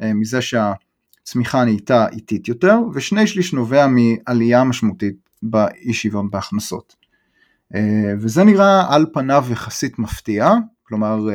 [0.03, 7.05] אה, מזה שהצמיחה נהייתה איטית יותר, ושני שליש נובע מעלייה משמעותית באי שוויון בהכנסות.
[8.20, 10.51] וזה נראה על פניו יחסית מפתיע,
[10.82, 11.28] כלומר,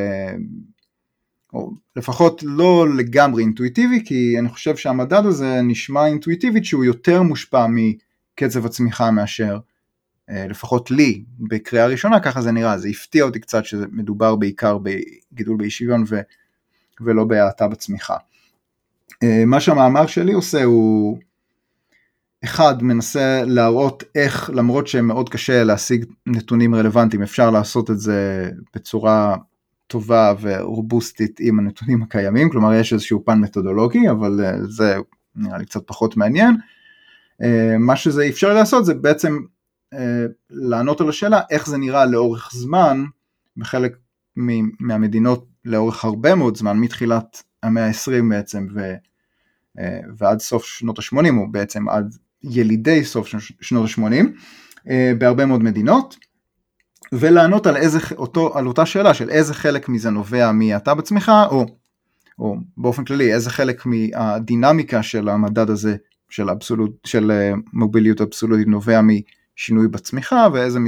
[1.53, 7.65] או לפחות לא לגמרי אינטואיטיבי, כי אני חושב שהמדד הזה נשמע אינטואיטיבית שהוא יותר מושפע
[7.69, 9.59] מקצב הצמיחה מאשר,
[10.29, 14.77] אה, לפחות לי, בקריאה ראשונה, ככה זה נראה, זה הפתיע אותי קצת שזה מדובר בעיקר
[14.77, 16.19] בגידול באי שוויון ו,
[17.01, 18.17] ולא בהאטה בצמיחה.
[19.23, 21.17] אה, מה שהמאמר שלי עושה הוא,
[22.43, 29.35] אחד, מנסה להראות איך, למרות שמאוד קשה להשיג נתונים רלוונטיים, אפשר לעשות את זה בצורה
[29.89, 34.97] טובה ורובוסטית עם הנתונים הקיימים, כלומר יש איזשהו פן מתודולוגי, אבל אה, זה
[35.35, 36.57] נראה לי קצת פחות מעניין.
[37.41, 39.37] אה, מה שזה אפשר לעשות זה בעצם
[39.93, 43.03] אה, לענות על השאלה איך זה נראה לאורך זמן
[43.57, 43.95] בחלק
[44.79, 48.93] מהמדינות לאורך הרבה מאוד זמן, מתחילת המאה ה-20 בעצם ו,
[50.17, 53.27] ועד סוף שנות ה-80, או בעצם עד ילידי סוף
[53.61, 54.25] שנות ה-80,
[55.17, 56.15] בהרבה מאוד מדינות.
[57.11, 61.65] ולענות על, איזה, אותו, על אותה שאלה של איזה חלק מזה נובע מהאטה בצמיחה, או,
[62.39, 65.95] או באופן כללי איזה חלק מהדינמיקה של המדד הזה
[66.29, 70.79] של, אבסולוט, של אה, מוביליות אבסולוטית נובע משינוי בצמיחה ואיזה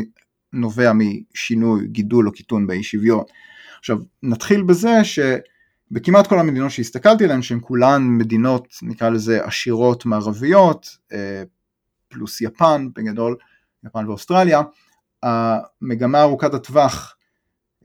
[0.54, 3.24] נובע משינוי גידול או קיטון באי שוויון.
[3.80, 10.98] עכשיו נתחיל בזה שבכמעט כל המדינות שהסתכלתי עליהן שהן כולן מדינות נקרא לזה עשירות מערביות
[11.14, 11.44] אה,
[12.08, 13.36] פלוס יפן בגדול,
[13.86, 14.62] יפן ואוסטרליה,
[15.24, 17.16] המגמה ארוכת הטווח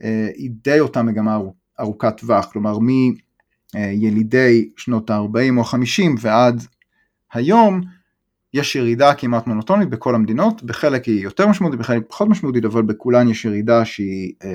[0.03, 1.39] אה, היא די אותה מגמה
[1.79, 2.79] ארוכת טווח, כלומר
[3.75, 6.63] מילידי שנות ה-40 או 50 ועד
[7.33, 7.81] היום
[8.53, 13.29] יש ירידה כמעט מונוטונית בכל המדינות, בחלק היא יותר משמעותית, בחלק פחות משמעותית, אבל בכולן
[13.29, 14.49] יש ירידה שהיא, אה,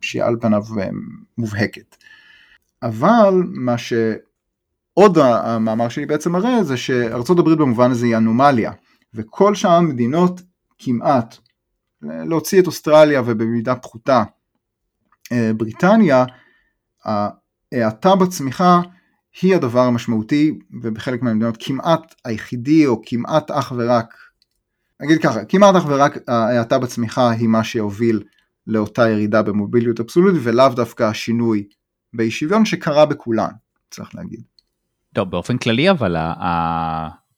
[0.00, 0.88] שהיא על פניו אה,
[1.38, 1.96] מובהקת.
[2.82, 8.72] אבל מה שעוד המאמר שלי בעצם מראה זה שארצות הברית במובן הזה היא אנומליה,
[9.14, 10.42] וכל שאר המדינות
[10.78, 11.36] כמעט
[12.02, 14.22] להוציא את אוסטרליה ובמידה פחותה
[15.32, 16.24] אה, בריטניה,
[17.04, 18.80] ההאטה בצמיחה
[19.42, 24.14] היא הדבר המשמעותי ובחלק מהמדינות כמעט היחידי או כמעט אך ורק,
[25.00, 28.22] נגיד ככה, כמעט אך ורק ההאטה בצמיחה היא מה שהוביל
[28.66, 31.64] לאותה ירידה במוביליות אבסולוטית ולאו דווקא השינוי
[32.12, 33.50] באי שוויון שקרה בכולן,
[33.90, 34.42] צריך להגיד.
[35.14, 36.16] טוב, באופן כללי אבל,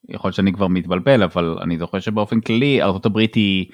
[0.09, 3.67] יכול להיות שאני כבר מתבלבל, אבל אני זוכר שבאופן כללי ארה"ב היא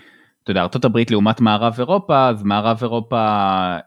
[0.43, 3.16] אתה יודע, ארה"ב לעומת מערב אירופה, אז מערב אירופה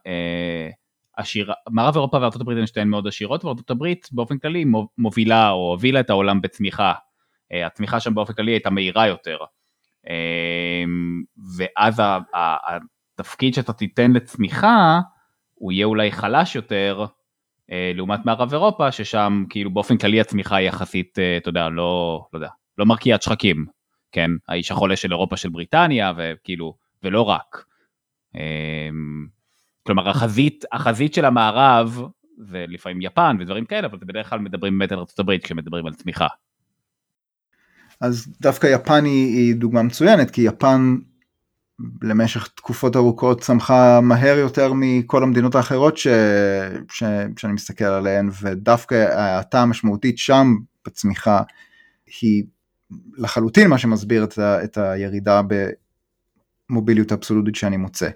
[0.08, 0.70] אה,
[1.18, 4.66] עשירה, מערב אירופה וארה"ב הן שתיהן מאוד עשירות, וארה"ב באופן כללי
[4.98, 6.94] מובילה או הובילה את העולם בצמיחה.
[7.52, 9.38] אה, הצמיחה שם באופן כללי הייתה מהירה יותר.
[10.10, 10.84] אה,
[11.58, 12.78] ואז ה, ה,
[13.14, 15.00] התפקיד שאתה תיתן לצמיחה,
[15.54, 17.06] הוא יהיה אולי חלש יותר
[17.94, 22.50] לעומת מערב אירופה, ששם כאילו באופן כללי הצמיחה היא יחסית, אתה יודע, לא, לא יודע,
[22.78, 23.66] לא מרקיעת שחקים,
[24.14, 24.32] כן?
[24.48, 27.66] האיש החולה של אירופה של בריטניה, וכאילו, ולא רק.
[29.84, 32.02] כלומר, החזית, החזית של המערב
[32.38, 36.28] זה לפעמים יפן ודברים כאלה, אבל בדרך כלל מדברים באמת על ארה"ב כשמדברים על צמיחה.
[38.02, 40.96] אז דווקא יפן היא, היא דוגמה מצוינת, כי יפן
[42.02, 46.08] למשך תקופות ארוכות צמחה מהר יותר מכל המדינות האחרות ש...
[46.90, 47.04] ש...
[47.38, 50.48] שאני מסתכל עליהן, ודווקא ההאטה המשמעותית שם
[50.86, 51.42] בצמיחה
[52.22, 52.44] היא
[53.18, 54.64] לחלוטין מה שמסביר את, ה...
[54.64, 55.42] את הירידה
[56.70, 58.10] במוביליות אבסולוטית שאני מוצא.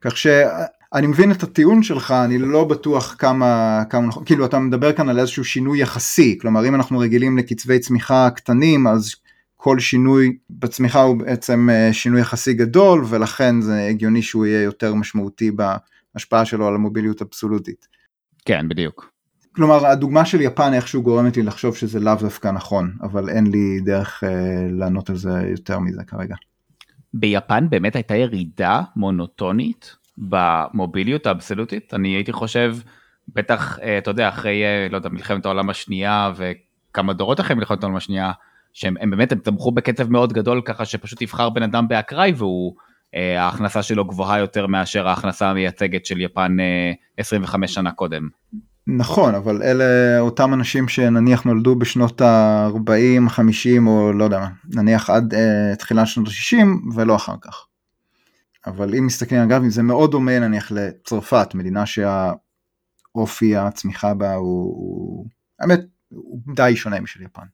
[0.00, 4.92] כך שאני מבין את הטיעון שלך, אני לא בטוח כמה, כמה נכון, כאילו אתה מדבר
[4.92, 9.14] כאן על איזשהו שינוי יחסי, כלומר אם אנחנו רגילים לקצבי צמיחה קטנים, אז
[9.56, 14.94] כל שינוי בצמיחה הוא בעצם אה, שינוי יחסי גדול, ולכן זה הגיוני שהוא יהיה יותר
[14.94, 17.86] משמעותי בהשפעה שלו על המוביליות אבסולוטית.
[18.44, 19.11] כן, בדיוק.
[19.54, 23.80] כלומר, הדוגמה של יפן איכשהו גורמת לי לחשוב שזה לאו דווקא נכון, אבל אין לי
[23.80, 26.34] דרך אה, לענות על זה יותר מזה כרגע.
[27.14, 32.76] ביפן באמת הייתה ירידה מונוטונית במוביליות האבסולוטית, אני הייתי חושב,
[33.28, 37.82] בטח, אה, אתה יודע, אחרי, אה, לא יודע, מלחמת העולם השנייה וכמה דורות אחרי מלחמת
[37.82, 38.32] העולם השנייה,
[38.72, 42.74] שהם באמת, הם תמכו בקצב מאוד גדול ככה שפשוט יבחר בן אדם באקראי והוא,
[43.14, 46.56] אה, ההכנסה שלו גבוהה יותר מאשר ההכנסה המייצגת של יפן
[47.18, 48.28] 25 שנה קודם.
[48.86, 54.48] נכון, אבל אלה אותם אנשים שנניח נולדו בשנות ה-40, 50 או לא יודע מה,
[54.80, 57.66] נניח עד uh, תחילת שנות ה-60 ולא אחר כך.
[58.66, 65.26] אבל אם מסתכלים גרפים זה מאוד דומה נניח לצרפת, מדינה שהאופי הצמיחה בה הוא, הוא
[65.60, 67.46] האמת, הוא די שונה משל יפן.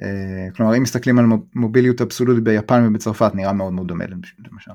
[0.00, 1.24] Uh, כלומר אם מסתכלים על
[1.54, 4.04] מוביליות אבסולוטית ביפן ובצרפת נראה מאוד מאוד דומה
[4.50, 4.72] למשל.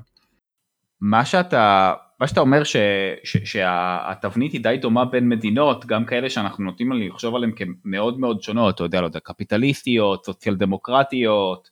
[1.00, 1.92] מה שאתה
[2.24, 2.76] מה שאתה אומר ש,
[3.24, 8.42] ש, שהתבנית היא די דומה בין מדינות, גם כאלה שאנחנו נוטים לחשוב עליהן כמאוד מאוד
[8.42, 11.70] שונות, אתה יודע, לא יודע, קפיטליסטיות, סוציאל דמוקרטיות,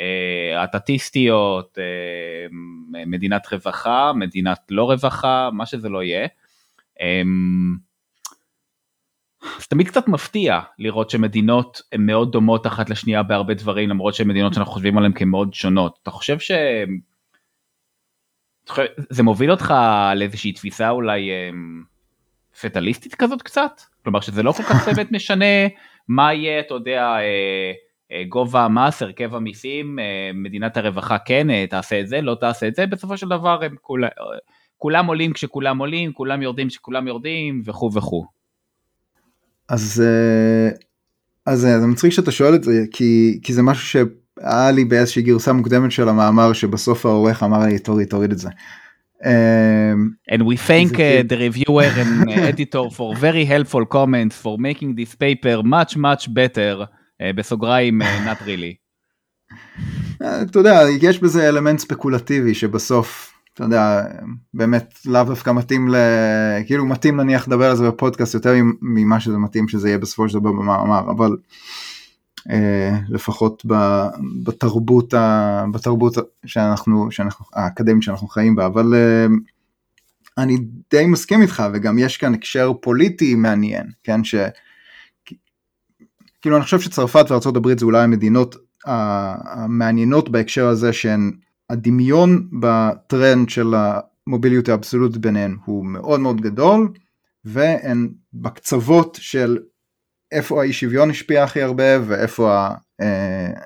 [0.00, 2.46] אה, אטטיסטיות, אה,
[3.06, 6.26] מדינת רווחה, מדינת לא רווחה, מה שזה לא יהיה.
[7.00, 7.22] אה,
[9.58, 14.28] אז תמיד קצת מפתיע לראות שמדינות הן מאוד דומות אחת לשנייה בהרבה דברים, למרות שהן
[14.28, 15.98] מדינות שאנחנו חושבים עליהן כמאוד שונות.
[16.02, 16.50] אתה חושב ש...
[19.10, 19.74] זה מוביל אותך
[20.16, 21.82] לאיזושהי תפיסה אולי אמ,
[22.60, 23.80] פטליסטית כזאת קצת?
[24.04, 25.44] כלומר שזה לא כל כך באמת משנה
[26.08, 27.72] מה יהיה, אתה יודע, אה,
[28.12, 32.74] אה, גובה המס, הרכב המיסים, אה, מדינת הרווחה כן תעשה את זה, לא תעשה את
[32.74, 34.04] זה, בסופו של דבר הם כול,
[34.78, 38.24] כולם עולים כשכולם עולים, כולם יורדים כשכולם יורדים וכו' וכו'.
[39.68, 40.04] אז,
[41.46, 43.96] אז זה מצחיק שאתה שואל את זה, כי, כי זה משהו ש...
[44.42, 48.48] היה לי באיזושהי גרסה מוקדמת של המאמר שבסוף העורך אמר לי תוריד תוריד את זה.
[50.32, 55.14] And we thank uh, the reviewer and editor for very helpful comments for making this
[55.14, 58.82] paper much much better uh, בסוגריים uh, not really.
[60.42, 64.02] אתה יודע יש בזה אלמנט ספקולטיבי שבסוף אתה יודע
[64.54, 65.96] באמת לאו דווקא מתאים ל...
[66.66, 70.38] כאילו מתאים נניח לדבר על זה בפודקאסט יותר ממה שזה מתאים שזה יהיה בסופו של
[70.38, 71.36] דבר במאמר אבל.
[72.50, 73.62] אה, לפחות
[74.44, 75.14] בתרבות,
[75.72, 76.14] בתרבות
[76.46, 79.26] שאנחנו, שאנחנו, האקדמית שאנחנו חיים בה, אבל אה,
[80.38, 80.58] אני
[80.90, 84.34] די מסכים איתך וגם יש כאן הקשר פוליטי מעניין, כן, ש...
[86.42, 91.32] כאילו אני חושב שצרפת הברית זה אולי המדינות המעניינות בהקשר הזה שהן
[91.70, 93.74] הדמיון בטרנד של
[94.26, 96.92] המוביליות האבסולוטית ביניהן הוא מאוד מאוד גדול
[97.44, 99.58] והן בקצוות של
[100.32, 102.68] איפה האי שוויון השפיע הכי הרבה ואיפה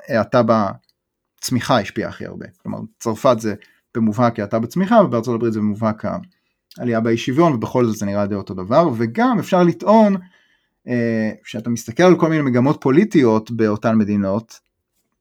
[0.08, 2.46] ההאטה בצמיחה השפיעה הכי הרבה.
[2.62, 3.54] כלומר צרפת זה
[3.94, 6.04] במובהק האטה בצמיחה ובארצות הברית זה במובהק
[6.78, 10.16] העלייה באי שוויון ובכל זאת זה נראה די אותו דבר וגם אפשר לטעון
[11.44, 14.60] שאתה מסתכל על כל מיני מגמות פוליטיות באותן מדינות,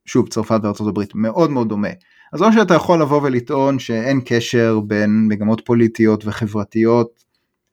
[0.05, 1.89] שוב צרפת וארצות הברית מאוד מאוד דומה.
[2.33, 7.23] אז או שאתה יכול לבוא ולטעון שאין קשר בין מגמות פוליטיות וחברתיות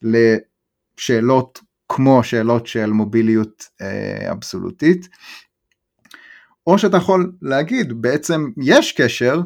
[0.03, 1.61] לשאלות
[1.95, 5.09] כמו שאלות של מוביליות אה, אבסולוטית,
[6.67, 9.41] או שאתה יכול להגיד בעצם יש קשר,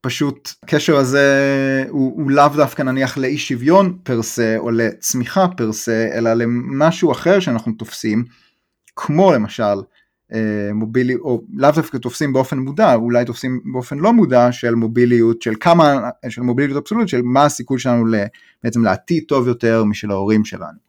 [0.00, 5.72] פשוט הקשר הזה הוא, הוא לאו דווקא נניח לאי שוויון פר סה או לצמיחה פר
[5.72, 8.24] סה, אלא למשהו אחר שאנחנו תופסים,
[8.96, 9.82] כמו למשל
[10.32, 15.42] אה, מוביליות, או לאו דווקא תופסים באופן מודע, אולי תופסים באופן לא מודע של מוביליות,
[15.42, 18.04] של כמה, של מוביליות אבסולוטית, של מה הסיכוי שלנו
[18.64, 20.87] בעצם לעתיד טוב יותר משל ההורים שלנו.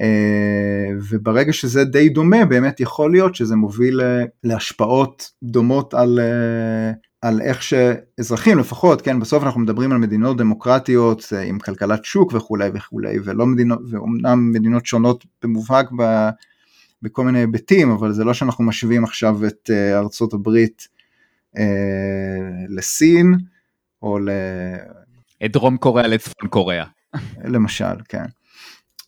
[0.00, 6.92] אה, וברגע שזה די דומה באמת יכול להיות שזה מוביל אה, להשפעות דומות על, אה,
[7.22, 12.70] על איך שאזרחים לפחות, כן, בסוף אנחנו מדברים על מדינות דמוקרטיות עם כלכלת שוק וכולי
[12.74, 16.28] וכולי, ולא מדינות, ואומנם מדינות שונות במובהק ב,
[17.02, 20.88] בכל מיני היבטים, אבל זה לא שאנחנו משווים עכשיו את ארצות הברית
[21.58, 21.64] אה,
[22.68, 23.34] לסין,
[24.02, 24.30] או ל...
[25.44, 26.84] את דרום קוריאה לצפון קוריאה.
[27.44, 28.24] למשל, כן.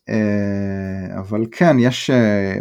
[0.09, 2.59] אה, אבל כן, יש, אה,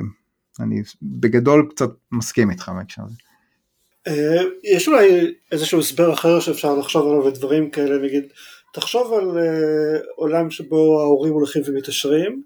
[0.59, 3.15] אני בגדול קצת מסכים איתך בהקשר הזה.
[4.07, 8.23] אה, יש אולי איזשהו הסבר אחר שאפשר לחשוב עליו ודברים כאלה, נגיד,
[8.73, 9.37] תחשוב על
[10.15, 12.41] עולם שבו ההורים הולכים ומתעשרים,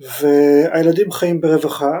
[0.00, 1.92] והילדים חיים ברווחה,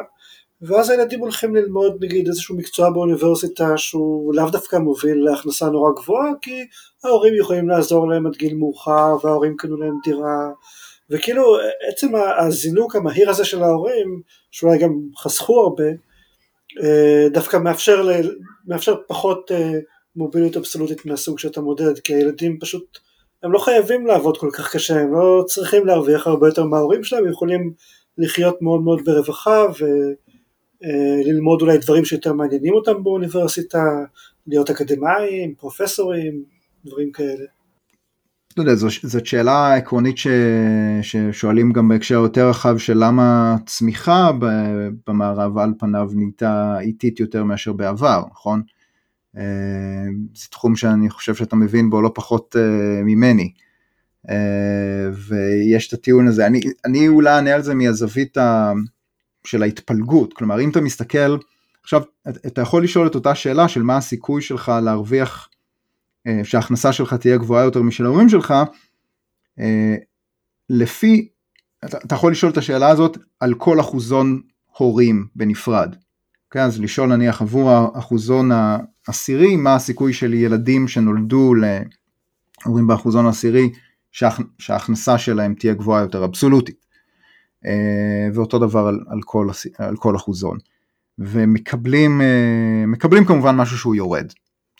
[0.62, 6.30] ואז הילדים הולכים ללמוד נגיד איזשהו מקצוע באוניברסיטה שהוא לאו דווקא מוביל להכנסה נורא גבוהה
[6.42, 6.60] כי
[7.04, 10.50] ההורים יכולים לעזור להם עד גיל מאוחר וההורים קנו להם דירה
[11.12, 11.56] וכאילו
[11.88, 12.08] עצם
[12.38, 15.84] הזינוק המהיר הזה של ההורים שאולי גם חסכו הרבה
[16.82, 18.10] אה, דווקא מאפשר, ל,
[18.66, 19.72] מאפשר פחות אה,
[20.16, 22.98] מוביליות אבסולוטית מהסוג שאתה מודד כי הילדים פשוט
[23.42, 27.24] הם לא חייבים לעבוד כל כך קשה הם לא צריכים להרוויח הרבה יותר מההורים שלהם
[27.24, 27.72] הם יכולים
[28.18, 29.84] לחיות מאוד מאוד ברווחה ו...
[30.84, 33.78] אה, אולי דברים שיותר מעניינים אותם באוניברסיטה,
[34.46, 36.44] להיות אקדמאים, פרופסורים,
[36.84, 37.44] דברים כאלה.
[38.52, 40.26] אתה יודע, זאת שאלה עקרונית ש...
[41.02, 44.30] ששואלים גם בהקשר יותר רחב של למה צמיחה
[45.06, 48.62] במערב על פניו נהייתה איטית יותר מאשר בעבר, נכון?
[49.36, 49.42] אה,
[50.34, 53.52] זה תחום שאני חושב שאתה מבין בו לא פחות אה, ממני.
[55.28, 58.72] ויש את הטיעון הזה, אני, אני אולי אענה על זה מהזווית ה...
[59.44, 61.36] של ההתפלגות, כלומר אם אתה מסתכל,
[61.82, 65.61] עכשיו אתה יכול לשאול את אותה שאלה של מה הסיכוי שלך להרוויח, אה,
[66.44, 68.54] שההכנסה שלך תהיה גבוהה יותר משל ההורים שלך,
[69.58, 69.94] אה,
[70.70, 71.28] לפי,
[71.84, 74.40] אתה, יכול לשאול את השאלה הזאת על כל אחוזון
[74.78, 75.96] הורים בנפרד.
[76.46, 76.62] אוקיי?
[76.62, 78.50] אז לשאול נניח עבור האחוזון
[79.06, 83.70] העשירי, מה הסיכוי של ילדים שנולדו להורים באחוזון העשירי
[84.58, 86.82] שההכנסה שלהם תהיה גבוהה יותר אבסולוטית.
[87.66, 89.48] אה, ואותו דבר על, על, כל,
[89.78, 90.58] על כל אחוזון.
[91.18, 94.32] ומקבלים אה, מקבלים כמובן משהו שהוא יורד.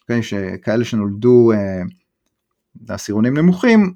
[0.02, 0.22] Okay, אוקיי?
[0.22, 1.82] שכאלה שנולדו אה,
[2.88, 3.94] לעשירונים נמוכים,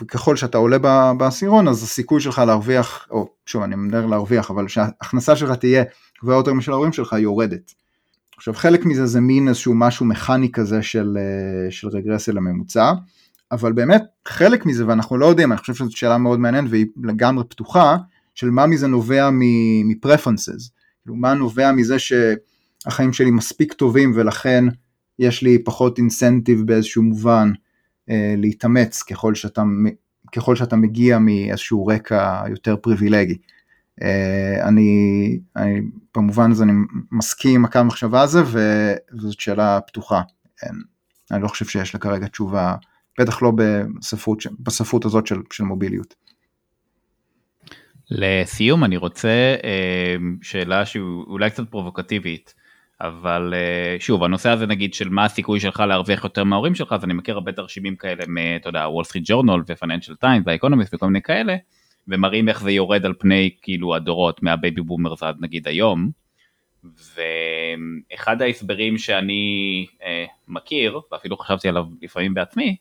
[0.00, 0.78] וככל שאתה עולה
[1.18, 5.84] בעשירון אז הסיכוי שלך להרוויח, או שוב אני מדבר להרוויח, אבל שההכנסה שלך תהיה
[6.22, 7.72] גבוהה יותר משל ההורים שלך יורדת.
[8.36, 11.18] עכשיו חלק מזה זה מין איזשהו משהו מכני כזה של,
[11.70, 12.92] של רגרסיה לממוצע,
[13.52, 17.44] אבל באמת חלק מזה ואנחנו לא יודעים, אני חושב שזאת שאלה מאוד מעניינת והיא לגמרי
[17.48, 17.96] פתוחה,
[18.34, 19.28] של מה מזה נובע
[19.84, 20.70] מפרפרנסס,
[21.02, 21.98] כאילו מה נובע מזה
[22.82, 24.64] שהחיים שלי מספיק טובים ולכן
[25.18, 27.52] יש לי פחות אינסנטיב באיזשהו מובן
[28.10, 29.62] אה, להתאמץ ככל שאתה,
[30.32, 33.38] ככל שאתה מגיע מאיזשהו רקע יותר פריבילגי.
[34.02, 35.80] אה, אני, אני
[36.14, 36.72] במובן הזה אני
[37.12, 40.22] מסכים עם הקו המחשבה הזה וזאת שאלה פתוחה.
[40.62, 40.82] אין,
[41.30, 42.74] אני לא חושב שיש לה כרגע תשובה
[43.20, 46.14] בטח לא בספרות, בספרות הזאת של, של מוביליות.
[48.10, 52.54] לסיום אני רוצה אה, שאלה שאולי קצת פרובוקטיבית,
[53.02, 57.04] אבל אה, שוב הנושא הזה נגיד של מה הסיכוי שלך להרוויח יותר מההורים שלך, אז
[57.04, 61.22] אני מכיר הרבה תרשימים כאלה מ-אתה יודע, וול סטריט ג'ורנל ופייננשל טיימס והאקונומיסט וכל מיני
[61.22, 61.56] כאלה,
[62.08, 66.10] ומראים איך זה יורד על פני כאילו הדורות מה baby boomers עד נגיד היום.
[68.12, 72.76] ואחד ההסברים שאני אה, מכיר, ואפילו חשבתי עליו לפעמים בעצמי,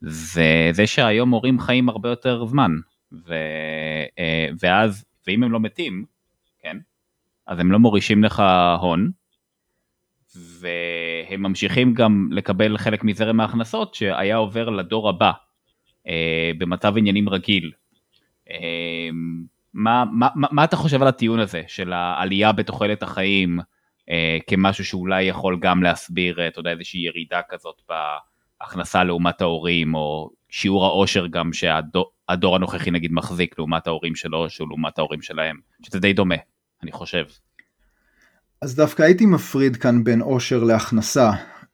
[0.00, 2.70] זה זה שהיום הורים חיים הרבה יותר זמן,
[3.12, 3.34] ו,
[4.18, 6.04] אה, ואז, ואם הם לא מתים,
[6.62, 6.76] כן,
[7.46, 8.42] אז הם לא מורישים לך
[8.80, 9.10] הון,
[10.36, 15.32] והם ממשיכים גם לקבל חלק מזרם ההכנסות שהיה עובר לדור הבא
[16.08, 17.72] אה, במצב עניינים רגיל.
[18.50, 19.08] אה,
[19.74, 23.58] מה, מה, מה אתה חושב על הטיעון הזה של העלייה בתוחלת החיים
[24.10, 27.82] אה, כמשהו שאולי יכול גם להסביר, אתה יודע, איזושהי ירידה כזאת
[28.60, 34.68] בהכנסה לעומת ההורים, או שיעור העושר גם שהדור הנוכחי נגיד מחזיק לעומת ההורים שלו, שהוא
[34.68, 36.34] לעומת ההורים שלהם, שזה די דומה,
[36.82, 37.24] אני חושב.
[38.62, 41.30] אז דווקא הייתי מפריד כאן בין עושר להכנסה.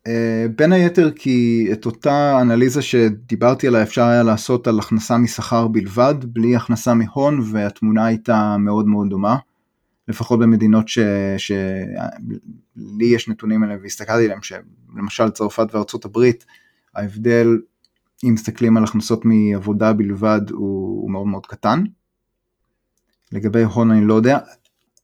[0.06, 5.68] אה, בין היתר כי את אותה אנליזה שדיברתי עליה אפשר היה לעשות על הכנסה משכר
[5.68, 9.36] בלבד, בלי הכנסה מהון, והתמונה הייתה מאוד מאוד דומה.
[10.08, 11.54] לפחות במדינות שלי
[13.00, 16.46] יש נתונים עליהם והסתכלתי עליהם, שלמשל צרפת וארצות הברית,
[16.94, 17.58] ההבדל,
[18.24, 21.84] אם מסתכלים על הכנסות מעבודה בלבד, הוא מאוד מאוד קטן.
[23.32, 24.38] לגבי הון אני לא יודע,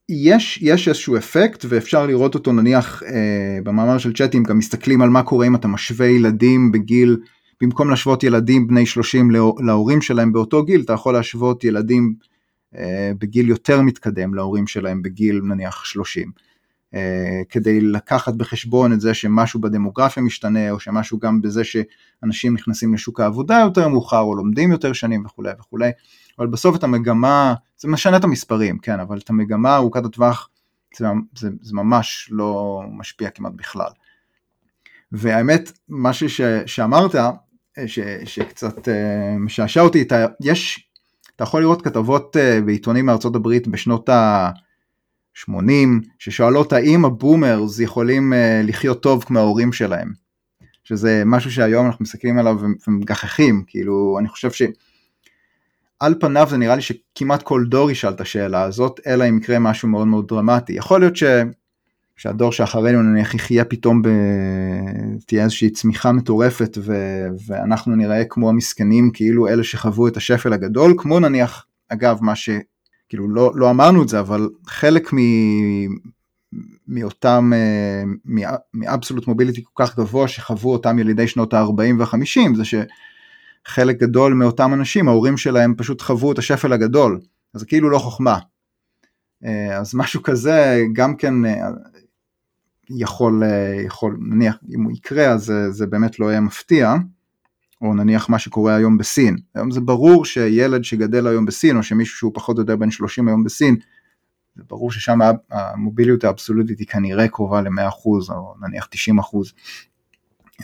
[0.09, 5.09] יש, יש איזשהו אפקט ואפשר לראות אותו נניח אה, במאמר של צ'אטים גם מסתכלים על
[5.09, 7.17] מה קורה אם אתה משווה ילדים בגיל,
[7.61, 12.15] במקום להשוות ילדים בני 30 להורים שלהם באותו גיל, אתה יכול להשוות ילדים
[12.75, 16.31] אה, בגיל יותר מתקדם להורים שלהם בגיל נניח 30.
[17.49, 23.19] כדי לקחת בחשבון את זה שמשהו בדמוגרפיה משתנה, או שמשהו גם בזה שאנשים נכנסים לשוק
[23.19, 25.89] העבודה יותר מאוחר, או לומדים יותר שנים וכולי וכולי,
[26.39, 30.49] אבל בסוף את המגמה, זה משנה את המספרים, כן, אבל את המגמה ארוכת הטווח
[30.97, 31.05] זה,
[31.37, 33.89] זה, זה ממש לא משפיע כמעט בכלל.
[35.11, 37.15] והאמת, משהו ש, שאמרת,
[37.85, 38.91] ש, שקצת uh,
[39.39, 40.89] משעשע אותי, אתה, יש,
[41.35, 45.51] אתה יכול לראות כתבות uh, בעיתונים מארצות הברית בשנות ה-80,
[46.19, 50.13] ששואלות האם הבומרס יכולים uh, לחיות טוב כמו ההורים שלהם.
[50.83, 52.57] שזה משהו שהיום אנחנו מסתכלים עליו
[52.87, 54.61] ומגחכים, כאילו, אני חושב ש...
[56.03, 59.59] על פניו זה נראה לי שכמעט כל דור ישאל את השאלה הזאת, אלא אם יקרה
[59.59, 60.73] משהו מאוד מאוד דרמטי.
[60.73, 61.23] יכול להיות ש...
[62.15, 64.09] שהדור שאחרינו נניח יחיה פתאום, ב...
[65.27, 66.95] תהיה איזושהי צמיחה מטורפת ו...
[67.47, 72.49] ואנחנו נראה כמו המסכנים, כאילו אלה שחוו את השפל הגדול, כמו נניח, אגב, מה ש...
[73.09, 75.17] כאילו לא, לא אמרנו את זה, אבל חלק מ...
[76.87, 77.51] מאותם,
[78.73, 82.75] מאבסולוט מוביליטי כל כך גבוה שחוו אותם ילידי שנות ה-40 וה-50, זה ש...
[83.65, 87.19] חלק גדול מאותם אנשים, ההורים שלהם פשוט חוו את השפל הגדול,
[87.53, 88.39] אז זה כאילו לא חוכמה.
[89.45, 91.69] אה, אז משהו כזה גם כן אה,
[92.89, 96.93] יכול, אה, יכול נניח אם הוא יקרה אז זה, זה באמת לא יהיה מפתיע,
[97.81, 99.37] או נניח מה שקורה היום בסין.
[99.55, 103.27] היום זה ברור שילד שגדל היום בסין, או שמישהו שהוא פחות או יותר בן 30
[103.27, 103.75] היום בסין,
[104.55, 105.19] זה ברור ששם
[105.51, 108.97] המוביליות האבסולוטית היא כנראה קרובה ל-100% או נניח 90%.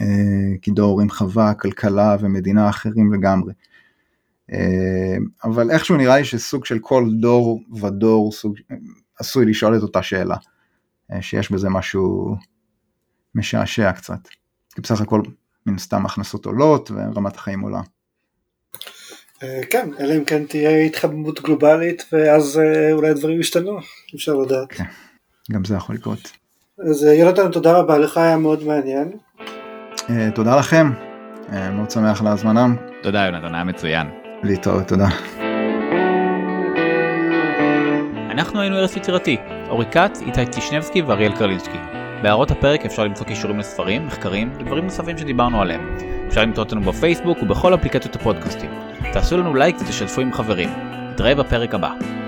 [0.02, 3.54] אה, כי דור חווה, כלכלה ומדינה אחרים לגמרי.
[4.52, 8.56] אה, אבל איכשהו נראה לי שסוג של כל דור ודור סוג,
[9.20, 10.36] עשוי לשאול את אותה שאלה,
[11.12, 12.36] אה, שיש בזה משהו
[13.36, 14.28] משעשע קצת.
[14.76, 15.22] כי בסך הכל
[15.66, 17.82] מן סתם הכנסות עולות ורמת החיים עולה.
[19.70, 22.62] כן, אלא אם כן תהיה התחממות גלובלית ואז
[22.92, 23.80] אולי הדברים ישתנו,
[24.16, 24.68] אפשר לדעת.
[24.70, 24.84] כן,
[25.52, 26.32] גם זה יכול לקרות.
[26.90, 29.12] אז יונתן, תודה רבה לך, היה מאוד מעניין.
[30.10, 30.92] אה, תודה לכם,
[31.52, 32.68] אה, מאוד שמח להזמנה.
[33.04, 34.08] תודה יונתן, היה מצוין.
[34.44, 35.08] להתראות, תודה.
[38.32, 39.38] אנחנו היינו ארץ יצירתי,
[39.70, 41.78] אורי כץ, איתי טישנבסקי ואריאל קרלינסקי.
[42.22, 45.96] בהערות הפרק אפשר למצוא קישורים לספרים, מחקרים ודברים נוספים שדיברנו עליהם.
[46.28, 48.70] אפשר למצוא אותנו בפייסבוק ובכל אפליקציות הפודקאסטים.
[49.14, 50.70] תעשו לנו לייק ותשתפו עם חברים.
[51.12, 52.19] נתראה בפרק הבא.